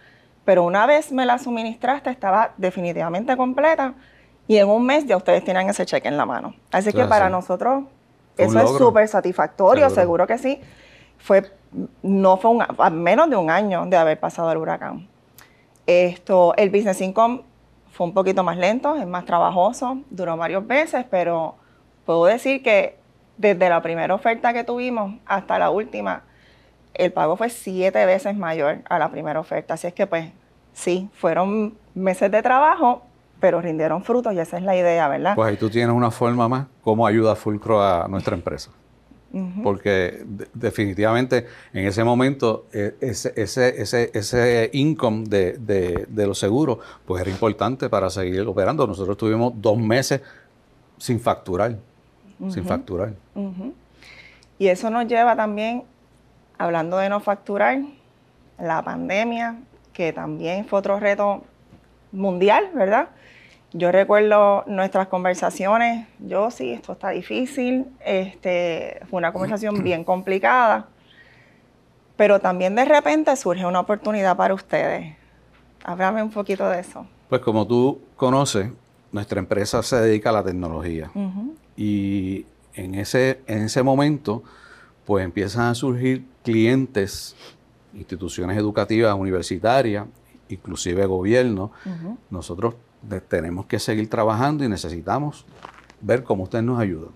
pero 0.43 0.63
una 0.63 0.85
vez 0.85 1.11
me 1.11 1.25
la 1.25 1.37
suministraste 1.37 2.09
estaba 2.09 2.51
definitivamente 2.57 3.37
completa 3.37 3.93
y 4.47 4.57
en 4.57 4.69
un 4.69 4.85
mes 4.85 5.05
ya 5.05 5.15
ustedes 5.15 5.43
tienen 5.43 5.69
ese 5.69 5.85
cheque 5.85 6.07
en 6.07 6.17
la 6.17 6.25
mano. 6.25 6.55
Así 6.71 6.91
que 6.91 7.05
para 7.05 7.29
nosotros 7.29 7.83
eso 8.37 8.59
es 8.59 8.77
súper 8.77 9.07
satisfactorio, 9.07 9.89
seguro. 9.89 10.27
que 10.27 10.37
sí. 10.37 10.59
Fue, 11.17 11.49
no 12.01 12.35
fue 12.37 12.51
un, 12.51 12.61
a 12.61 12.89
menos 12.89 13.29
de 13.29 13.37
un 13.37 13.49
año 13.49 13.85
de 13.85 13.95
haber 13.95 14.19
pasado 14.19 14.51
el 14.51 14.57
huracán. 14.57 15.07
Esto, 15.85 16.53
el 16.55 16.69
business 16.69 17.01
income 17.01 17.41
fue 17.91 18.07
un 18.07 18.13
poquito 18.13 18.43
más 18.43 18.57
lento, 18.57 18.95
es 18.95 19.05
más 19.05 19.25
trabajoso, 19.25 19.99
duró 20.09 20.35
varios 20.37 20.65
meses, 20.65 21.05
pero 21.09 21.55
puedo 22.05 22.25
decir 22.25 22.63
que 22.63 22.97
desde 23.37 23.69
la 23.69 23.81
primera 23.81 24.13
oferta 24.13 24.53
que 24.53 24.63
tuvimos 24.63 25.15
hasta 25.25 25.59
la 25.59 25.69
última, 25.69 26.23
el 26.93 27.11
pago 27.11 27.35
fue 27.35 27.49
siete 27.49 28.05
veces 28.05 28.35
mayor 28.35 28.79
a 28.89 28.99
la 28.99 29.11
primera 29.11 29.39
oferta. 29.39 29.73
Así 29.75 29.87
es 29.87 29.93
que 29.93 30.07
pues 30.07 30.31
sí, 30.73 31.09
fueron 31.13 31.75
meses 31.93 32.31
de 32.31 32.41
trabajo, 32.41 33.03
pero 33.39 33.61
rindieron 33.61 34.03
frutos 34.03 34.33
y 34.33 34.39
esa 34.39 34.57
es 34.57 34.63
la 34.63 34.75
idea, 34.75 35.07
¿verdad? 35.07 35.35
Pues 35.35 35.49
ahí 35.49 35.57
tú 35.57 35.69
tienes 35.69 35.93
una 35.95 36.11
forma 36.11 36.47
más, 36.47 36.67
cómo 36.81 37.05
ayuda 37.05 37.35
Fulcro 37.35 37.81
a 37.81 38.07
nuestra 38.07 38.35
empresa. 38.35 38.71
Porque 39.63 40.23
definitivamente 40.53 41.47
en 41.73 41.87
ese 41.87 42.03
momento 42.03 42.67
e, 42.71 42.95
ese, 43.01 43.33
ese, 43.35 43.81
ese, 43.81 44.11
ese 44.13 44.69
income 44.73 45.23
de, 45.27 45.57
de, 45.57 46.27
los 46.27 46.37
seguros 46.37 46.77
pues 47.05 47.21
era 47.21 47.31
importante 47.31 47.89
para 47.89 48.11
seguir 48.11 48.41
operando. 48.41 48.85
Nosotros 48.85 49.17
tuvimos 49.17 49.53
dos 49.55 49.77
meses 49.77 50.21
sin 50.99 51.19
facturar, 51.19 51.77
sin 52.49 52.63
facturar. 52.63 53.13
Y 54.59 54.67
eso 54.67 54.91
nos 54.91 55.07
lleva 55.07 55.35
también, 55.35 55.83
hablando 56.59 56.97
de 56.97 57.09
no 57.09 57.19
facturar, 57.19 57.79
la 58.59 58.83
pandemia, 58.83 59.57
que 59.93 60.13
también 60.13 60.65
fue 60.65 60.79
otro 60.79 60.99
reto 60.99 61.43
mundial, 62.11 62.69
¿verdad? 62.75 63.09
Yo 63.75 63.92
recuerdo 63.92 64.63
nuestras 64.68 65.08
conversaciones, 65.08 66.08
yo 66.20 66.51
sí, 66.51 66.72
esto 66.72 66.92
está 66.92 67.10
difícil, 67.10 67.88
este, 68.06 69.01
fue 69.10 69.18
una 69.18 69.34
conversación 69.34 69.82
bien 69.84 70.03
complicada, 70.03 70.89
pero 72.15 72.39
también 72.39 72.75
de 72.75 72.86
repente 72.86 73.36
surge 73.36 73.65
una 73.65 73.80
oportunidad 73.80 74.38
para 74.38 74.53
ustedes. 74.53 75.15
Háblame 75.84 76.22
un 76.22 76.30
poquito 76.30 76.70
de 76.70 76.82
eso. 76.82 77.08
Pues 77.30 77.42
como 77.42 77.65
tú 77.65 78.00
conoces, 78.15 78.70
nuestra 79.12 79.39
empresa 79.39 79.82
se 79.82 79.96
dedica 79.96 80.30
a 80.30 80.34
la 80.34 80.44
tecnología 80.44 81.12
y 81.75 82.46
en 82.75 82.94
ese, 82.94 83.42
en 83.48 83.63
ese 83.63 83.82
momento 83.82 84.44
pues 85.03 85.25
empiezan 85.25 85.65
a 85.65 85.75
surgir 85.75 86.24
clientes, 86.44 87.36
instituciones 87.96 88.56
educativas, 88.56 89.15
universitarias, 89.15 90.06
inclusive 90.48 91.08
gobierno. 91.08 91.72
Nosotros 92.30 92.75
tenemos 93.27 93.65
que 93.65 93.79
seguir 93.79 94.10
trabajando 94.10 94.63
y 94.63 94.69
necesitamos 94.69 95.45
ver 96.01 96.24
cómo 96.24 96.43
ustedes 96.43 96.63
nos 96.63 96.79
ayudan. 96.79 97.12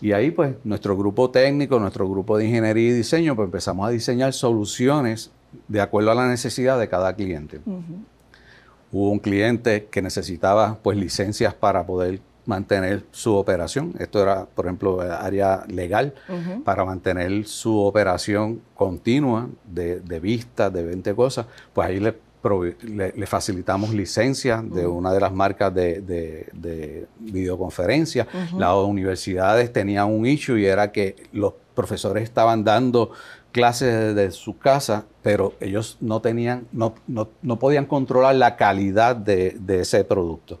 Y 0.00 0.12
ahí 0.12 0.30
pues 0.30 0.54
nuestro 0.64 0.96
grupo 0.96 1.30
técnico, 1.30 1.78
nuestro 1.80 2.08
grupo 2.08 2.38
de 2.38 2.46
ingeniería 2.46 2.90
y 2.90 2.92
diseño, 2.92 3.34
pues 3.34 3.46
empezamos 3.46 3.86
a 3.86 3.90
diseñar 3.90 4.32
soluciones 4.32 5.32
de 5.66 5.80
acuerdo 5.80 6.10
a 6.10 6.14
la 6.14 6.28
necesidad 6.28 6.78
de 6.78 6.88
cada 6.88 7.14
cliente. 7.14 7.60
Hubo 8.92 9.10
un 9.10 9.18
cliente 9.18 9.88
que 9.90 10.00
necesitaba 10.00 10.78
pues 10.82 10.96
licencias 10.96 11.52
para 11.54 11.84
poder 11.84 12.20
mantener 12.46 13.04
su 13.10 13.34
operación. 13.34 13.92
Esto 13.98 14.22
era, 14.22 14.46
por 14.46 14.66
ejemplo, 14.66 15.00
área 15.00 15.64
legal 15.68 16.14
para 16.64 16.84
mantener 16.84 17.46
su 17.46 17.78
operación 17.78 18.62
continua 18.74 19.48
de, 19.64 20.00
de 20.00 20.20
vista, 20.20 20.70
de 20.70 20.84
20 20.84 21.14
cosas. 21.14 21.46
Pues 21.74 21.88
ahí 21.88 22.00
le 22.00 22.14
le, 22.82 23.26
facilitamos 23.26 23.92
licencias 23.92 24.62
de 24.70 24.86
una 24.86 25.12
de 25.12 25.20
las 25.20 25.32
marcas 25.32 25.74
de, 25.74 27.06
videoconferencia. 27.18 28.26
Las 28.56 28.74
universidades 28.74 29.72
tenían 29.72 30.06
un 30.06 30.26
issue 30.26 30.58
y 30.58 30.66
era 30.66 30.92
que 30.92 31.16
los 31.32 31.54
profesores 31.74 32.24
estaban 32.24 32.64
dando 32.64 33.12
clases 33.52 34.14
desde 34.14 34.30
su 34.30 34.58
casa, 34.58 35.04
pero 35.22 35.54
ellos 35.60 35.96
no 36.00 36.20
tenían, 36.20 36.66
no, 36.72 36.94
no, 37.06 37.58
podían 37.58 37.86
controlar 37.86 38.34
la 38.34 38.56
calidad 38.56 39.16
de, 39.16 39.58
ese 39.68 40.04
producto. 40.04 40.58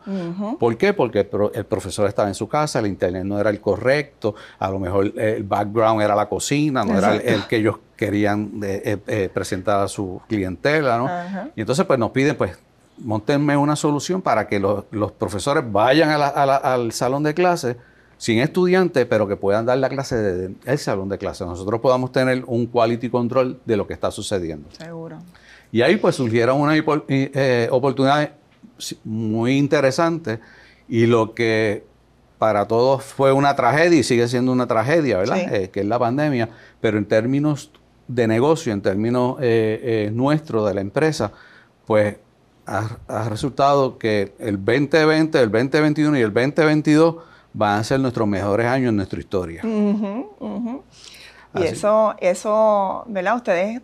¿Por 0.58 0.76
qué? 0.76 0.92
Porque 0.92 1.28
el, 1.54 1.64
profesor 1.66 2.08
estaba 2.08 2.28
en 2.28 2.34
su 2.34 2.48
casa, 2.48 2.78
el 2.78 2.86
internet 2.86 3.24
no 3.24 3.38
era 3.38 3.50
el 3.50 3.60
correcto, 3.60 4.34
a 4.58 4.70
lo 4.70 4.78
mejor 4.78 5.12
el 5.16 5.42
background 5.42 6.02
era 6.02 6.14
la 6.14 6.28
cocina, 6.28 6.84
no 6.84 6.98
era 6.98 7.16
el, 7.16 7.46
que 7.46 7.56
ellos 7.56 7.76
querían 7.96 8.52
eh, 8.62 8.98
eh, 9.06 9.30
presentar 9.32 9.80
a 9.80 9.88
su 9.88 10.20
clientela, 10.28 10.98
¿no? 10.98 11.50
Y 11.56 11.60
entonces 11.60 11.84
pues 11.84 11.98
nos 11.98 12.10
piden, 12.10 12.36
pues, 12.36 12.58
montenme 12.98 13.56
una 13.56 13.76
solución 13.76 14.22
para 14.22 14.48
que 14.48 14.58
los, 14.58 14.84
profesores 15.18 15.64
vayan 15.70 16.10
al 16.10 16.92
salón 16.92 17.22
de 17.22 17.34
clase 17.34 17.76
sin 18.18 18.40
estudiantes, 18.40 19.06
pero 19.06 19.26
que 19.28 19.36
puedan 19.36 19.64
dar 19.64 19.78
la 19.78 19.88
clase 19.88 20.16
desde 20.16 20.54
el 20.64 20.78
salón 20.78 21.08
de 21.08 21.16
clase. 21.16 21.44
Nosotros 21.46 21.80
podamos 21.80 22.10
tener 22.10 22.42
un 22.46 22.66
quality 22.66 23.08
control 23.08 23.60
de 23.64 23.76
lo 23.76 23.86
que 23.86 23.94
está 23.94 24.10
sucediendo. 24.10 24.68
Seguro. 24.72 25.18
Y 25.70 25.82
ahí 25.82 25.96
pues 25.96 26.16
surgieron 26.16 26.60
unas 26.60 26.82
eh, 27.08 27.68
oportunidades 27.70 28.30
muy 29.04 29.56
interesantes 29.56 30.40
y 30.88 31.06
lo 31.06 31.34
que 31.34 31.84
para 32.38 32.66
todos 32.66 33.04
fue 33.04 33.32
una 33.32 33.54
tragedia 33.54 33.98
y 33.98 34.02
sigue 34.02 34.26
siendo 34.26 34.50
una 34.52 34.66
tragedia, 34.66 35.18
¿verdad? 35.18 35.38
Eh, 35.52 35.70
que 35.70 35.80
es 35.80 35.86
la 35.86 35.98
pandemia, 35.98 36.48
pero 36.80 36.98
en 36.98 37.04
términos 37.04 37.70
de 38.08 38.26
negocio, 38.26 38.72
en 38.72 38.80
términos 38.80 39.36
eh, 39.40 40.10
nuestros 40.12 40.66
de 40.66 40.74
la 40.74 40.80
empresa, 40.80 41.32
pues 41.86 42.16
ha, 42.66 42.88
ha 43.06 43.28
resultado 43.28 43.98
que 43.98 44.32
el 44.38 44.56
2020, 44.56 45.40
el 45.40 45.50
2021 45.50 46.18
y 46.18 46.22
el 46.22 46.32
2022 46.32 47.16
van 47.52 47.80
a 47.80 47.84
ser 47.84 48.00
nuestros 48.00 48.28
mejores 48.28 48.66
años 48.66 48.90
en 48.90 48.96
nuestra 48.96 49.18
historia. 49.18 49.62
Y 51.54 51.62
eso, 51.62 52.14
eso, 52.18 53.04
¿verdad? 53.06 53.36
Ustedes 53.36 53.80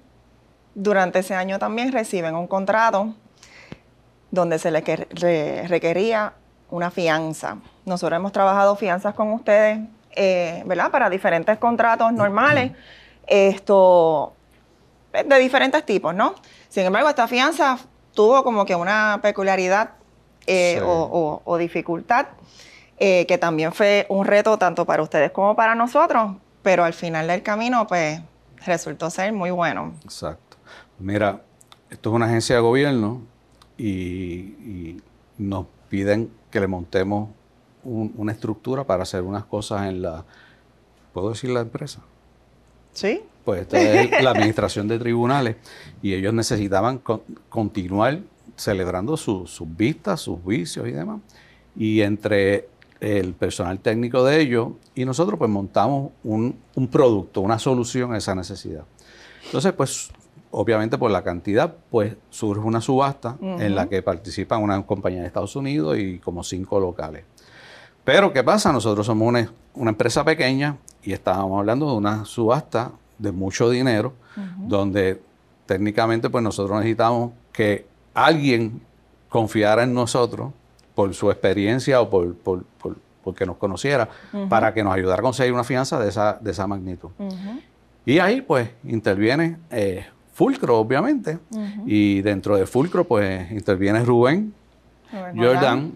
durante 0.75 1.21
ese 1.21 1.35
año 1.35 1.59
también 1.59 1.93
reciben 1.93 2.35
un 2.35 2.47
contrato 2.47 3.15
donde 4.31 4.59
se 4.59 4.71
les 4.71 5.69
requería 5.69 6.35
una 6.71 6.91
fianza. 6.91 7.59
Nosotros 7.85 8.17
hemos 8.19 8.33
trabajado 8.33 8.77
fianzas 8.77 9.15
con 9.15 9.33
ustedes, 9.33 9.79
eh, 10.17 10.63
¿verdad? 10.67 10.91
Para 10.91 11.09
diferentes 11.09 11.57
contratos 11.59 12.13
normales, 12.13 12.73
esto, 13.27 14.35
de 15.13 15.39
diferentes 15.39 15.85
tipos, 15.87 16.15
¿no? 16.15 16.35
Sin 16.69 16.85
embargo, 16.85 17.09
esta 17.09 17.29
fianza 17.29 17.79
tuvo 18.13 18.43
como 18.43 18.65
que 18.65 18.75
una 18.75 19.21
peculiaridad 19.23 19.91
eh, 20.47 20.81
o 20.83 21.57
dificultad 21.59 22.27
eh, 22.99 23.27
que 23.27 23.39
también 23.39 23.73
fue 23.73 24.07
un 24.09 24.25
reto 24.25 24.57
tanto 24.59 24.85
para 24.85 25.03
ustedes 25.03 25.31
como 25.33 25.57
para 25.57 25.75
nosotros, 25.75 26.37
pero 26.63 26.85
al 26.85 26.93
final 26.93 27.27
del 27.27 27.43
camino, 27.43 27.87
pues, 27.87 28.21
resultó 28.65 29.11
ser 29.11 29.33
muy 29.33 29.51
bueno. 29.51 29.95
Exacto. 30.05 30.57
Mira, 30.99 31.43
esto 31.91 32.11
es 32.11 32.15
una 32.15 32.27
agencia 32.27 32.57
de 32.57 32.63
gobierno 32.63 33.23
y, 33.77 34.97
nos 35.37 35.67
piden 35.89 36.31
que 36.51 36.61
le 36.61 36.69
montemos 36.69 37.29
una 37.83 38.31
estructura 38.31 38.85
para 38.85 39.03
hacer 39.03 39.23
unas 39.23 39.45
cosas 39.45 39.89
en 39.89 40.01
la, 40.01 40.25
¿puedo 41.13 41.31
decir 41.31 41.51
la 41.51 41.61
empresa? 41.61 42.01
Sí. 42.93 43.21
Pues 43.45 43.63
esta 43.63 43.79
es 43.81 44.23
la 44.23 44.31
administración 44.31 44.87
de 44.87 44.99
tribunales 44.99 45.57
y 46.01 46.15
ellos 46.15 46.33
necesitaban 46.33 47.03
continuar 47.49 48.21
celebrando 48.57 49.17
sus 49.17 49.61
vistas, 49.77 50.21
sus 50.21 50.43
vicios 50.45 50.87
y 50.89 50.93
demás. 50.93 51.21
Y 51.77 52.01
entre 52.03 52.69
el 53.05 53.35
personal 53.35 53.81
técnico 53.81 54.25
de 54.25 54.41
ellos 54.41 54.69
y 54.95 55.05
nosotros 55.05 55.39
pues 55.39 55.51
montamos 55.51 56.13
un, 56.23 56.57
producto, 56.91 57.43
una 57.43 57.59
solución 57.59 58.15
a 58.15 58.17
esa 58.17 58.35
necesidad. 58.35 58.85
Entonces 59.45 59.73
pues 59.75 60.11
obviamente 60.51 60.97
por 60.97 61.11
la 61.11 61.23
cantidad 61.23 61.75
pues 61.91 62.17
surge 62.31 62.63
una 62.63 62.81
subasta 62.81 63.37
en 63.41 63.75
la 63.75 63.89
que 63.89 64.01
participan 64.03 64.63
una 64.63 64.87
compañía 64.87 65.21
de 65.21 65.27
Estados 65.27 65.55
Unidos 65.55 65.99
y 65.99 66.19
como 66.19 66.43
cinco 66.43 66.81
locales. 66.81 67.25
Pero 68.05 68.33
¿qué 68.33 68.43
pasa? 68.43 68.73
Nosotros 68.73 69.05
somos 69.05 69.29
una, 69.29 69.91
empresa 69.91 70.25
pequeña 70.25 70.79
y 71.03 71.13
estábamos 71.13 71.59
hablando 71.59 71.91
de 71.91 71.97
una 71.97 72.25
subasta 72.25 72.93
de 73.19 73.33
mucho 73.33 73.69
dinero 73.69 74.15
donde 74.57 75.21
técnicamente 75.67 76.31
pues 76.31 76.43
nosotros 76.43 76.79
necesitamos 76.79 77.33
que 77.53 77.87
alguien 78.15 78.81
confiara 79.29 79.83
en 79.83 79.93
nosotros 79.93 80.53
por 80.95 81.15
su 81.15 81.31
experiencia 81.31 82.01
o 82.01 82.09
por, 82.09 82.35
por, 82.35 82.65
porque 83.25 83.47
nos 83.47 83.57
conociera, 83.57 84.09
para 84.49 84.73
que 84.75 84.85
nos 84.85 84.95
ayudara 84.95 85.21
a 85.21 85.23
conseguir 85.23 85.53
una 85.53 85.65
fianza 85.65 85.99
de 85.99 86.11
esa, 86.11 86.39
de 86.41 86.51
esa 86.51 86.67
magnitud. 86.67 87.11
Y 88.07 88.19
ahí 88.19 88.43
pues 88.43 88.69
interviene 88.85 89.57
eh, 89.71 90.07
Fulcro, 90.35 90.79
obviamente, 90.79 91.39
y 91.87 92.21
dentro 92.21 92.57
de 92.57 92.67
Fulcro 92.67 93.05
pues 93.05 93.51
interviene 93.51 94.05
Rubén, 94.05 94.53
Jordan, 95.35 95.93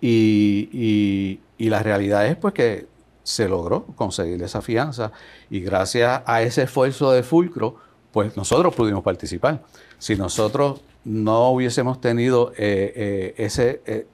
y, 0.00 1.38
y, 1.58 1.68
la 1.68 1.82
realidad 1.82 2.26
es 2.26 2.36
pues 2.36 2.54
que 2.54 2.86
se 3.22 3.48
logró 3.48 3.84
conseguir 3.94 4.42
esa 4.42 4.62
fianza. 4.62 5.12
Y 5.50 5.60
gracias 5.60 6.22
a 6.24 6.42
ese 6.42 6.62
esfuerzo 6.62 7.12
de 7.12 7.22
Fulcro, 7.22 7.76
pues 8.12 8.36
nosotros 8.36 8.74
pudimos 8.74 9.04
participar. 9.04 9.60
Si 10.00 10.16
nosotros 10.16 10.80
no 11.04 11.50
hubiésemos 11.50 12.00
tenido 12.00 12.52
eh, 12.56 12.92
eh, 12.96 13.34
ese, 13.36 13.82
eh, 13.84 14.06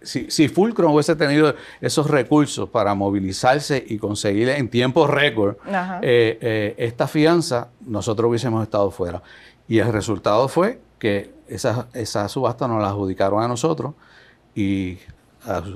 si, 0.00 0.30
si, 0.30 0.48
Fulcrum 0.48 0.94
hubiese 0.94 1.16
tenido 1.16 1.54
esos 1.80 2.08
recursos 2.08 2.68
para 2.68 2.94
movilizarse 2.94 3.84
y 3.86 3.98
conseguir 3.98 4.48
en 4.50 4.68
tiempo 4.68 5.08
récord 5.08 5.56
esta 6.00 7.08
fianza, 7.08 7.70
nosotros 7.80 8.28
hubiésemos 8.28 8.62
estado 8.62 8.90
fuera. 8.92 9.20
Y 9.66 9.80
el 9.80 9.92
resultado 9.92 10.46
fue 10.46 10.80
que 11.00 11.34
esa, 11.48 11.88
esa 11.92 12.28
subasta 12.28 12.68
nos 12.68 12.80
la 12.80 12.90
adjudicaron 12.90 13.42
a 13.42 13.48
nosotros 13.48 13.94
y 14.54 14.98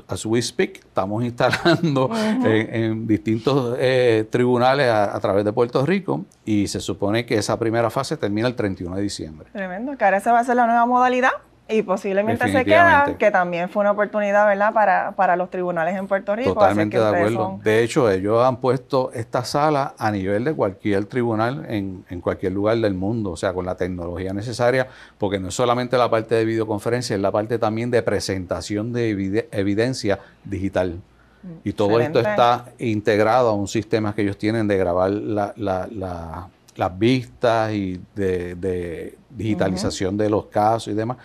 as, 0.09 0.27
we 0.27 0.41
speak, 0.43 0.79
estamos 0.79 1.25
instalando 1.31 2.11
en, 2.15 3.07
distintos 3.07 3.77
eh, 3.79 4.27
tribunales 4.31 4.91
a, 4.91 5.19
través 5.21 5.45
de 5.45 5.53
Puerto 5.53 5.85
Rico 5.85 6.25
y 6.45 6.69
se 6.69 6.81
supone 6.81 7.27
que 7.27 7.37
esa 7.37 7.59
primera 7.59 7.91
fase 7.91 8.17
termina 8.17 8.49
el 8.49 8.55
31 8.55 8.97
de 8.97 9.03
diciembre. 9.03 9.49
Tremendo, 9.53 9.97
que 9.97 10.05
ahora 10.05 10.19
esa 10.19 10.33
va 10.33 10.41
a 10.41 10.45
ser 10.45 10.57
la 10.57 10.67
nueva 10.67 10.87
modalidad. 10.87 11.31
Y 11.71 11.83
posiblemente 11.83 12.50
se 12.50 12.65
queda, 12.65 13.17
que 13.19 13.31
también 13.31 13.69
fue 13.69 13.81
una 13.81 13.93
oportunidad, 13.93 14.47
¿verdad?, 14.47 14.73
para, 14.73 15.12
para 15.12 15.37
los 15.37 15.50
tribunales 15.50 15.97
en 15.97 16.07
Puerto 16.07 16.35
Rico. 16.35 16.55
Totalmente 16.55 16.99
de 16.99 17.07
acuerdo. 17.07 17.61
De 17.62 17.83
hecho, 17.83 18.11
ellos 18.11 18.45
han 18.45 18.57
puesto 18.57 19.11
esta 19.12 19.45
sala 19.45 19.95
a 19.99 20.11
nivel 20.11 20.45
de 20.45 20.55
cualquier 20.55 21.05
tribunal 21.05 21.67
en, 21.69 22.05
en, 22.09 22.21
cualquier 22.21 22.53
lugar 22.53 22.77
del 22.79 22.95
mundo, 22.95 23.31
o 23.31 23.37
sea, 23.37 23.53
con 23.53 23.67
la 23.67 23.77
tecnología 23.77 24.33
necesaria, 24.33 24.89
porque 25.19 25.39
no 25.39 25.49
es 25.49 25.55
solamente 25.55 25.97
la 25.97 26.11
parte 26.11 26.35
de 26.35 26.45
videoconferencia, 26.45 27.17
es 27.17 27.23
la 27.23 27.31
parte 27.31 27.59
también 27.59 27.91
de 27.91 28.03
presentación 28.03 28.93
de 28.93 29.47
evidencia 29.53 30.19
digital. 30.45 31.00
Mm, 31.43 31.49
y 31.65 31.73
todo 31.73 32.00
esto 32.00 32.21
está 32.21 32.67
integrado 32.79 33.49
a 33.50 33.55
un 33.55 33.69
sistema 33.69 34.15
que 34.15 34.23
ellos 34.23 34.37
tienen 34.37 34.69
de 34.69 34.77
grabar 34.77 35.11
la, 35.11 35.53
la, 35.57 35.89
la 35.91 36.49
las 36.77 36.99
vistas 36.99 37.73
y 37.73 38.00
de, 38.15 39.17
digitalización 39.31 40.17
de 40.17 40.31
los 40.31 40.47
casos 40.47 40.89
y 40.89 40.95
demás. 40.95 41.19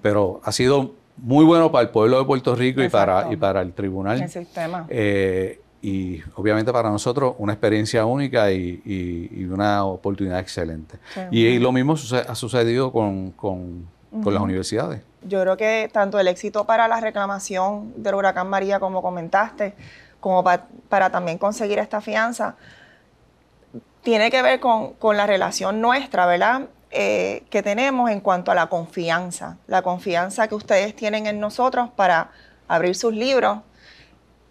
Pero 0.00 0.40
ha 0.44 0.52
sido 0.52 0.92
muy 1.16 1.44
bueno 1.44 1.70
para 1.70 1.82
el 1.82 1.90
pueblo 1.90 2.18
de 2.18 2.24
Puerto 2.24 2.54
Rico 2.54 2.82
y 2.82 2.88
para, 2.88 3.32
y 3.32 3.36
para 3.36 3.60
el 3.60 3.72
tribunal. 3.72 4.22
El 4.22 4.28
sistema. 4.28 4.86
Eh, 4.88 5.60
y 5.82 6.22
obviamente 6.36 6.72
para 6.72 6.90
nosotros 6.90 7.34
una 7.38 7.52
experiencia 7.52 8.06
única 8.06 8.52
y, 8.52 9.48
una 9.52 9.84
oportunidad 9.84 10.38
excelente. 10.38 10.98
y, 11.30 11.58
lo 11.58 11.72
mismo 11.72 11.94
ha 11.94 12.34
sucedido 12.34 12.92
con, 12.92 13.34
las 14.12 14.42
universidades. 14.42 15.02
Yo 15.22 15.40
creo 15.40 15.56
que 15.56 15.90
tanto 15.92 16.18
el 16.18 16.28
éxito 16.28 16.64
para 16.66 16.86
la 16.88 17.00
reclamación 17.00 17.92
del 17.96 18.14
huracán 18.14 18.48
María, 18.48 18.78
como 18.78 19.02
comentaste, 19.02 19.74
como 20.20 20.44
para 20.44 21.10
también 21.10 21.38
conseguir 21.38 21.78
esta 21.78 22.00
fianza, 22.00 22.56
tiene 24.02 24.30
que 24.30 24.42
ver 24.42 24.60
con, 24.60 24.96
la 25.16 25.26
relación 25.26 25.80
nuestra, 25.80 26.26
¿verdad? 26.26 26.62
Eh, 26.90 27.44
que 27.50 27.62
tenemos 27.62 28.10
en 28.10 28.20
cuanto 28.20 28.50
a 28.50 28.54
la 28.54 28.66
confianza, 28.66 29.56
la 29.66 29.82
confianza 29.82 30.48
que 30.48 30.54
ustedes 30.54 30.94
tienen 30.94 31.26
en 31.26 31.40
nosotros 31.40 31.88
para 31.96 32.30
abrir 32.68 32.94
sus 32.94 33.14
libros, 33.14 33.58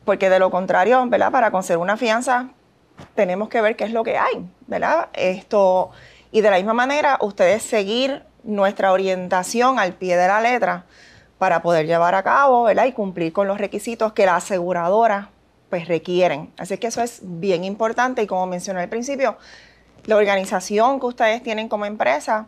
porque 0.06 0.30
de 0.30 0.40
lo 0.40 0.50
contrario, 0.50 1.06
¿verdad? 1.08 1.32
Para 1.32 1.52
conseguir 1.52 1.78
una 1.78 1.98
fianza 1.98 2.50
tenemos 3.16 3.50
que 3.50 3.62
ver 3.62 3.76
qué 3.76 3.84
es 3.84 3.92
lo 3.92 4.04
que 4.04 4.18
hay, 4.18 4.48
¿verdad? 4.68 5.10
Esto, 5.14 5.92
y 6.32 6.42
de 6.42 6.50
la 6.50 6.58
misma 6.58 6.74
manera, 6.74 7.18
ustedes 7.22 7.62
seguir 7.64 8.24
nuestra 8.44 8.92
orientación 8.92 9.80
al 9.80 9.94
pie 9.94 10.18
de 10.18 10.28
la 10.28 10.42
letra 10.42 10.86
para 11.38 11.62
poder 11.62 11.86
llevar 11.88 12.16
a 12.16 12.24
cabo, 12.24 12.64
¿verdad? 12.64 12.86
Y 12.86 12.94
cumplir 12.94 13.34
con 13.34 13.48
los 13.48 13.58
requisitos 13.58 14.14
que 14.14 14.26
la 14.26 14.38
aseguradora 14.38 15.30
pues 15.72 15.88
requieren. 15.88 16.52
Así 16.58 16.78
que 16.78 16.86
eso 16.86 17.02
es 17.02 17.22
bien 17.24 17.64
importante 17.64 18.22
y 18.22 18.28
como 18.28 18.46
mencioné 18.46 18.82
al 18.82 18.90
principio, 18.90 19.38
la 20.06 20.18
organización 20.18 21.00
que 21.00 21.08
ustedes 21.08 21.42
tienen 21.42 21.70
como 21.70 21.86
empresa 21.86 22.46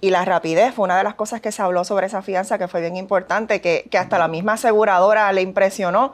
y 0.00 0.10
la 0.10 0.24
rapidez 0.26 0.74
fue 0.74 0.84
una 0.84 0.98
de 0.98 1.04
las 1.04 1.14
cosas 1.14 1.40
que 1.40 1.52
se 1.52 1.62
habló 1.62 1.84
sobre 1.84 2.08
esa 2.08 2.20
fianza 2.20 2.58
que 2.58 2.68
fue 2.68 2.82
bien 2.82 2.96
importante, 2.96 3.60
que, 3.62 3.88
hasta 3.96 4.18
la 4.18 4.28
misma 4.28 4.54
aseguradora 4.54 5.32
le 5.32 5.40
impresionó 5.40 6.12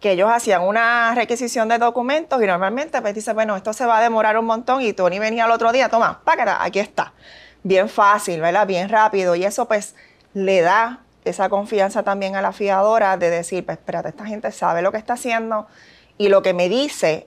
que 0.00 0.12
ellos 0.12 0.30
hacían 0.30 0.62
una 0.62 1.14
requisición 1.14 1.68
de 1.68 1.78
documentos 1.78 2.42
y 2.42 2.46
normalmente 2.46 3.00
pues 3.00 3.14
dice, 3.14 3.32
bueno, 3.32 3.56
esto 3.56 3.72
se 3.72 3.86
va 3.86 3.98
a 3.98 4.02
demorar 4.02 4.36
un 4.36 4.44
montón 4.44 4.82
y 4.82 4.92
Tony 4.92 5.18
venía 5.18 5.46
el 5.46 5.50
otro 5.50 5.72
día, 5.72 5.88
toma, 5.88 6.20
págata, 6.24 6.62
aquí 6.62 6.78
está. 6.78 7.14
Bien 7.62 7.88
fácil, 7.88 8.40
¿verdad? 8.40 8.66
Bien 8.66 8.88
rápido 8.88 9.34
y 9.34 9.44
eso 9.44 9.66
pues 9.66 9.94
le 10.34 10.60
da 10.60 11.00
esa 11.24 11.48
confianza 11.48 12.02
también 12.02 12.36
a 12.36 12.42
la 12.42 12.52
fiadora 12.52 13.16
de 13.16 13.30
decir, 13.30 13.64
pues 13.64 13.78
espérate, 13.78 14.08
esta 14.08 14.26
gente 14.26 14.50
sabe 14.50 14.82
lo 14.82 14.90
que 14.92 14.98
está 14.98 15.14
haciendo, 15.14 15.66
y 16.22 16.28
lo 16.28 16.40
que 16.40 16.54
me 16.54 16.68
dice 16.68 17.26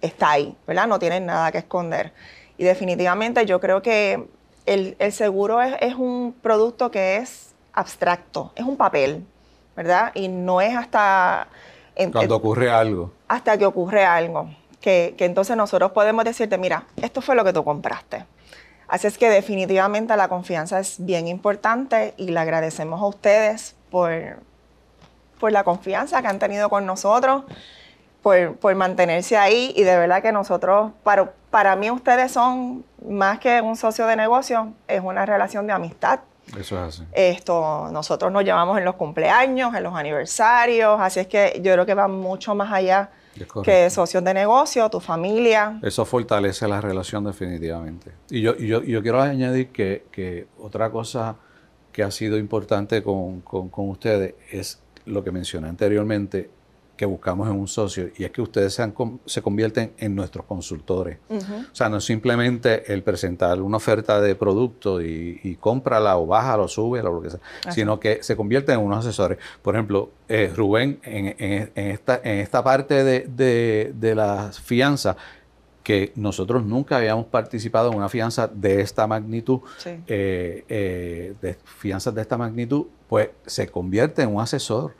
está 0.00 0.30
ahí, 0.30 0.56
¿verdad? 0.68 0.86
No 0.86 1.00
tienen 1.00 1.26
nada 1.26 1.50
que 1.50 1.58
esconder. 1.58 2.12
Y 2.56 2.62
definitivamente 2.62 3.44
yo 3.44 3.58
creo 3.58 3.82
que 3.82 4.28
el, 4.66 4.96
seguro 5.10 5.60
es, 5.60 5.96
un 5.96 6.32
producto 6.40 6.92
que 6.92 7.16
es 7.16 7.56
abstracto, 7.72 8.52
es 8.54 8.64
un 8.64 8.76
papel, 8.76 9.26
¿verdad? 9.74 10.12
Y 10.14 10.28
no 10.28 10.60
es 10.60 10.76
hasta... 10.76 11.48
Cuando 12.12 12.36
ocurre 12.36 12.70
algo. 12.70 13.10
Hasta 13.26 13.58
que 13.58 13.66
ocurre 13.66 14.04
algo. 14.04 14.48
Que, 14.80 15.16
que, 15.18 15.24
entonces 15.24 15.56
nosotros 15.56 15.90
podemos 15.90 16.24
decirte, 16.24 16.56
mira, 16.56 16.84
esto 17.02 17.22
fue 17.22 17.34
lo 17.34 17.42
que 17.42 17.52
tú 17.52 17.64
compraste. 17.64 18.26
Así 18.86 19.08
es 19.08 19.18
que 19.18 19.28
definitivamente 19.28 20.16
la 20.16 20.28
confianza 20.28 20.78
es 20.78 21.04
bien 21.04 21.26
importante 21.26 22.14
y 22.16 22.28
le 22.28 22.38
agradecemos 22.38 23.00
a 23.00 23.06
ustedes 23.06 23.74
por, 23.90 24.12
por 25.40 25.50
la 25.50 25.64
confianza 25.64 26.22
que 26.22 26.28
han 26.28 26.38
tenido 26.38 26.68
con 26.68 26.86
nosotros 26.86 27.42
por, 28.60 28.74
mantenerse 28.74 29.36
ahí 29.36 29.72
y 29.76 29.84
de 29.84 29.96
verdad 29.96 30.20
que 30.20 30.32
nosotros, 30.32 30.90
para, 31.04 31.32
para 31.50 31.76
mí 31.76 31.92
ustedes 31.92 32.32
son 32.32 32.84
más 33.08 33.38
que 33.38 33.60
un 33.60 33.76
socio 33.76 34.04
de 34.08 34.16
negocio, 34.16 34.72
es 34.88 35.00
una 35.00 35.24
relación 35.24 35.64
de 35.68 35.72
amistad. 35.72 36.18
Eso 36.58 36.76
es 36.76 36.88
así. 36.88 37.04
Esto, 37.12 37.88
nosotros 37.92 38.32
nos 38.32 38.42
llevamos 38.42 38.78
en 38.78 38.84
los 38.84 38.96
cumpleaños, 38.96 39.72
en 39.76 39.82
los 39.84 39.94
aniversarios, 39.94 40.98
así 41.00 41.20
es 41.20 41.28
que 41.28 41.60
yo 41.62 41.72
creo 41.72 41.86
que 41.86 41.94
va 41.94 42.08
mucho 42.08 42.56
más 42.56 42.72
allá 42.72 43.10
que 43.62 43.90
socios 43.90 44.24
de 44.24 44.34
negocio, 44.34 44.90
tu 44.90 44.98
familia. 44.98 45.78
Eso 45.82 46.04
fortalece 46.04 46.66
la 46.66 46.80
relación 46.80 47.22
definitivamente. 47.24 48.10
Y 48.28 48.40
yo, 48.40 48.56
yo, 48.56 48.82
yo 48.82 49.02
quiero 49.02 49.22
añadir 49.22 49.68
que, 49.70 50.06
que, 50.10 50.48
otra 50.58 50.90
cosa 50.90 51.36
que 51.92 52.02
ha 52.02 52.10
sido 52.10 52.38
importante 52.38 53.04
con, 53.04 53.40
con, 53.42 53.68
con 53.68 53.88
ustedes 53.88 54.34
es 54.50 54.80
lo 55.04 55.22
que 55.22 55.30
mencioné 55.30 55.68
anteriormente, 55.68 56.50
que 56.96 57.06
buscamos 57.06 57.48
en 57.48 57.54
un 57.54 57.68
socio 57.68 58.10
y 58.16 58.24
es 58.24 58.30
que 58.30 58.42
ustedes 58.42 58.74
sean, 58.74 58.94
se 59.26 59.42
convierten 59.42 59.92
en 59.98 60.14
nuestros 60.14 60.46
consultores. 60.46 61.18
O 61.28 61.74
sea, 61.74 61.88
no 61.88 61.98
es 61.98 62.04
simplemente 62.04 62.92
el 62.92 63.02
presentar 63.02 63.60
una 63.60 63.76
oferta 63.76 64.20
de 64.20 64.34
producto 64.34 65.02
y, 65.02 65.40
y 65.42 65.56
cómprala 65.56 66.16
o 66.16 66.26
bájala 66.26 66.62
o 66.62 66.68
sube 66.68 67.00
o 67.00 67.14
lo 67.14 67.22
que 67.22 67.30
sea, 67.30 67.40
sino 67.70 68.00
que 68.00 68.22
se 68.22 68.36
convierten 68.36 68.78
en 68.78 68.84
unos 68.84 69.04
asesores. 69.06 69.38
Por 69.62 69.74
ejemplo, 69.74 70.10
eh, 70.28 70.52
Rubén, 70.54 70.98
en, 71.04 71.70
esta, 71.74 72.20
en 72.22 72.38
esta 72.38 72.64
parte 72.64 73.04
de, 73.04 73.92
de, 73.94 74.14
la 74.14 74.50
fianza, 74.52 75.16
que 75.82 76.12
nosotros 76.16 76.64
nunca 76.64 76.96
habíamos 76.96 77.26
participado 77.26 77.92
en 77.92 77.98
una 77.98 78.08
fianza 78.08 78.48
de 78.48 78.80
esta 78.80 79.06
magnitud, 79.06 79.60
eh, 79.84 80.64
eh, 80.68 81.34
de 81.40 81.56
fianzas 81.64 82.14
de 82.14 82.22
esta 82.22 82.36
magnitud, 82.36 82.86
pues 83.08 83.30
se 83.46 83.68
convierte 83.68 84.22
en 84.22 84.34
un 84.34 84.40
asesor. 84.40 84.94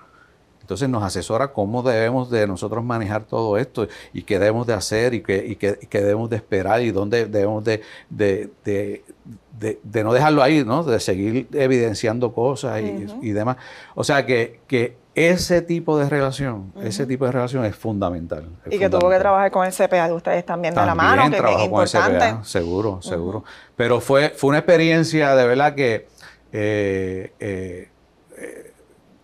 Entonces 0.67 0.89
nos 0.89 1.05
asesora 1.05 1.53
cómo 1.53 1.85
debemos 1.85 2.29
de 2.29 2.45
nosotros 2.45 2.83
manejar 2.83 3.23
todo 3.23 3.57
esto 3.57 3.87
y 4.13 4.25
qué 4.25 4.41
debemos 4.41 4.67
de 4.67 4.75
hacer 4.75 5.15
y 5.15 5.23
qué, 5.23 5.47
y 5.47 5.55
qué, 5.55 5.79
debemos 5.93 6.29
de 6.29 6.35
esperar 6.35 6.83
y 6.83 6.91
dónde 6.91 7.27
debemos 7.27 7.63
de, 7.63 7.83
de, 8.11 10.03
no 10.03 10.13
dejarlo 10.13 10.43
ahí, 10.43 10.65
¿no? 10.65 10.83
De 10.83 10.99
seguir 10.99 11.47
evidenciando 11.53 12.33
cosas 12.33 12.83
y, 13.23 13.31
demás. 13.31 13.59
O 13.95 14.03
sea 14.03 14.27
que, 14.27 14.59
que 14.67 14.97
ese 15.15 15.63
tipo 15.63 15.97
de 15.97 16.09
relación, 16.09 16.73
ese 16.83 17.07
tipo 17.07 17.27
de 17.27 17.31
relación 17.31 17.65
es 17.65 17.77
fundamental. 17.77 18.49
y 18.69 18.77
que 18.81 18.91
tuvo 18.91 19.09
que 19.09 19.21
trabajar 19.21 19.53
con 19.53 19.65
el 19.65 19.73
CPA 19.73 20.09
de 20.09 20.15
ustedes 20.15 20.45
también, 20.45 20.75
de 20.75 20.85
la 20.85 20.97
mano, 20.97 21.31
que, 21.31 21.37
es 21.37 21.61
importante. 21.61 22.45
seguro, 22.45 23.01
seguro. 23.03 23.45
Pero 23.77 24.01
fue, 24.01 24.31
fue 24.31 24.49
una 24.49 24.59
experiencia 24.59 25.37
de 25.37 25.47
verdad 25.47 25.77
que, 25.77 26.09
eh, 26.53 27.33
eh, 27.39 27.89
eh, 28.37 28.73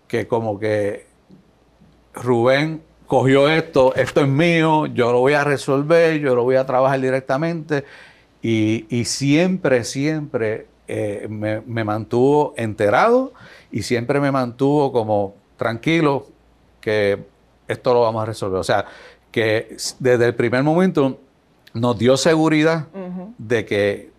que 0.06 0.28
como 0.28 0.60
que 0.60 1.10
Rubén 2.14 2.82
cogió 3.06 3.48
esto, 3.48 3.94
esto 3.94 4.22
es 4.22 4.28
mío, 4.28 4.86
yo 4.86 5.12
lo 5.12 5.20
voy 5.20 5.34
a 5.34 5.44
resolver, 5.44 6.18
yo 6.18 6.34
lo 6.34 6.44
voy 6.44 6.56
a 6.56 6.64
trabajar 6.64 7.00
directamente. 7.00 7.84
Y, 8.40 9.04
siempre, 9.04 9.84
siempre 9.84 10.66
eh, 10.88 11.26
me, 11.28 11.84
mantuvo 11.84 12.54
enterado 12.56 13.32
y 13.70 13.82
siempre 13.82 14.18
me 14.18 14.32
mantuvo 14.32 14.90
como 14.92 15.34
tranquilo 15.56 16.26
que 16.80 17.22
esto 17.68 17.94
lo 17.94 18.00
vamos 18.00 18.22
a 18.22 18.26
resolver. 18.26 18.58
O 18.58 18.64
sea, 18.64 18.86
que 19.30 19.76
desde 20.00 20.26
el 20.26 20.34
primer 20.34 20.62
momento 20.62 21.20
nos 21.74 21.98
dio 21.98 22.16
seguridad 22.16 22.86
de 23.38 23.64
que 23.64 24.10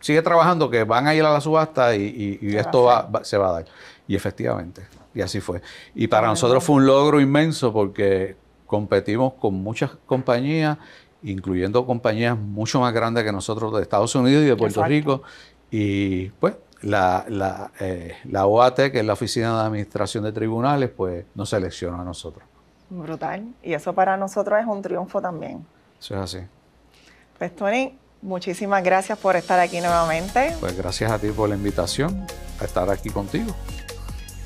sigue 0.00 0.22
trabajando, 0.22 0.70
que 0.70 0.84
van 0.84 1.06
a 1.06 1.14
ir 1.14 1.24
a 1.24 1.32
la 1.32 1.40
subasta 1.40 1.94
y, 1.94 2.38
esto 2.56 2.88
se 3.22 3.36
va 3.36 3.48
a 3.48 3.52
dar. 3.52 3.64
Y 4.06 4.16
efectivamente. 4.16 4.97
Y 5.14 5.20
así 5.20 5.40
fue. 5.40 5.62
Y 5.94 6.08
para 6.08 6.28
nosotros 6.28 6.62
fue 6.62 6.76
un 6.76 6.86
logro 6.86 7.20
inmenso 7.20 7.72
porque 7.72 8.36
competimos 8.66 9.34
con 9.34 9.54
muchas 9.54 9.92
compañías, 10.06 10.78
incluyendo 11.22 11.84
compañías 11.86 12.38
mucho 12.38 12.80
más 12.80 12.92
grandes 12.92 13.24
que 13.24 13.32
nosotros 13.32 13.74
de 13.74 13.82
Estados 13.82 14.14
Unidos 14.14 14.44
y 14.44 14.46
de 14.46 14.56
Puerto 14.56 14.84
Rico. 14.84 15.22
Y 15.70 16.28
pues 16.30 16.54
la, 16.82 17.24
la, 17.28 17.72
eh, 17.80 18.16
la 18.24 18.46
OAT, 18.46 18.90
que 18.92 19.00
es 19.00 19.04
la 19.04 19.14
Oficina 19.14 19.58
de 19.60 19.66
Administración 19.66 20.24
de 20.24 20.32
Tribunales, 20.32 20.90
pues 20.90 21.24
nos 21.34 21.48
seleccionó 21.48 22.00
a 22.00 22.04
nosotros. 22.04 22.44
Brutal. 22.90 23.46
Y 23.62 23.72
eso 23.72 23.92
para 23.92 24.16
nosotros 24.16 24.58
es 24.60 24.66
un 24.66 24.80
triunfo 24.82 25.20
también. 25.20 25.64
Eso 26.00 26.14
es 26.14 26.20
así. 26.20 26.38
Pues 27.38 27.54
Tony, 27.54 27.98
muchísimas 28.22 28.82
gracias 28.82 29.18
por 29.18 29.36
estar 29.36 29.58
aquí 29.60 29.80
nuevamente. 29.80 30.54
Pues 30.60 30.76
gracias 30.76 31.10
a 31.10 31.18
ti 31.18 31.28
por 31.28 31.48
la 31.48 31.56
invitación 31.56 32.26
a 32.60 32.64
estar 32.64 32.90
aquí 32.90 33.10
contigo. 33.10 33.54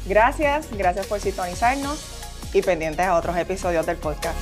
Gracias, 0.06 0.68
gracias 0.72 1.06
por 1.06 1.20
sintonizarnos. 1.20 1.98
y 2.54 2.60
pendientes 2.60 3.06
a 3.06 3.16
otros 3.16 3.34
episodios 3.36 3.86
del 3.86 3.96
podcast. 3.96 4.36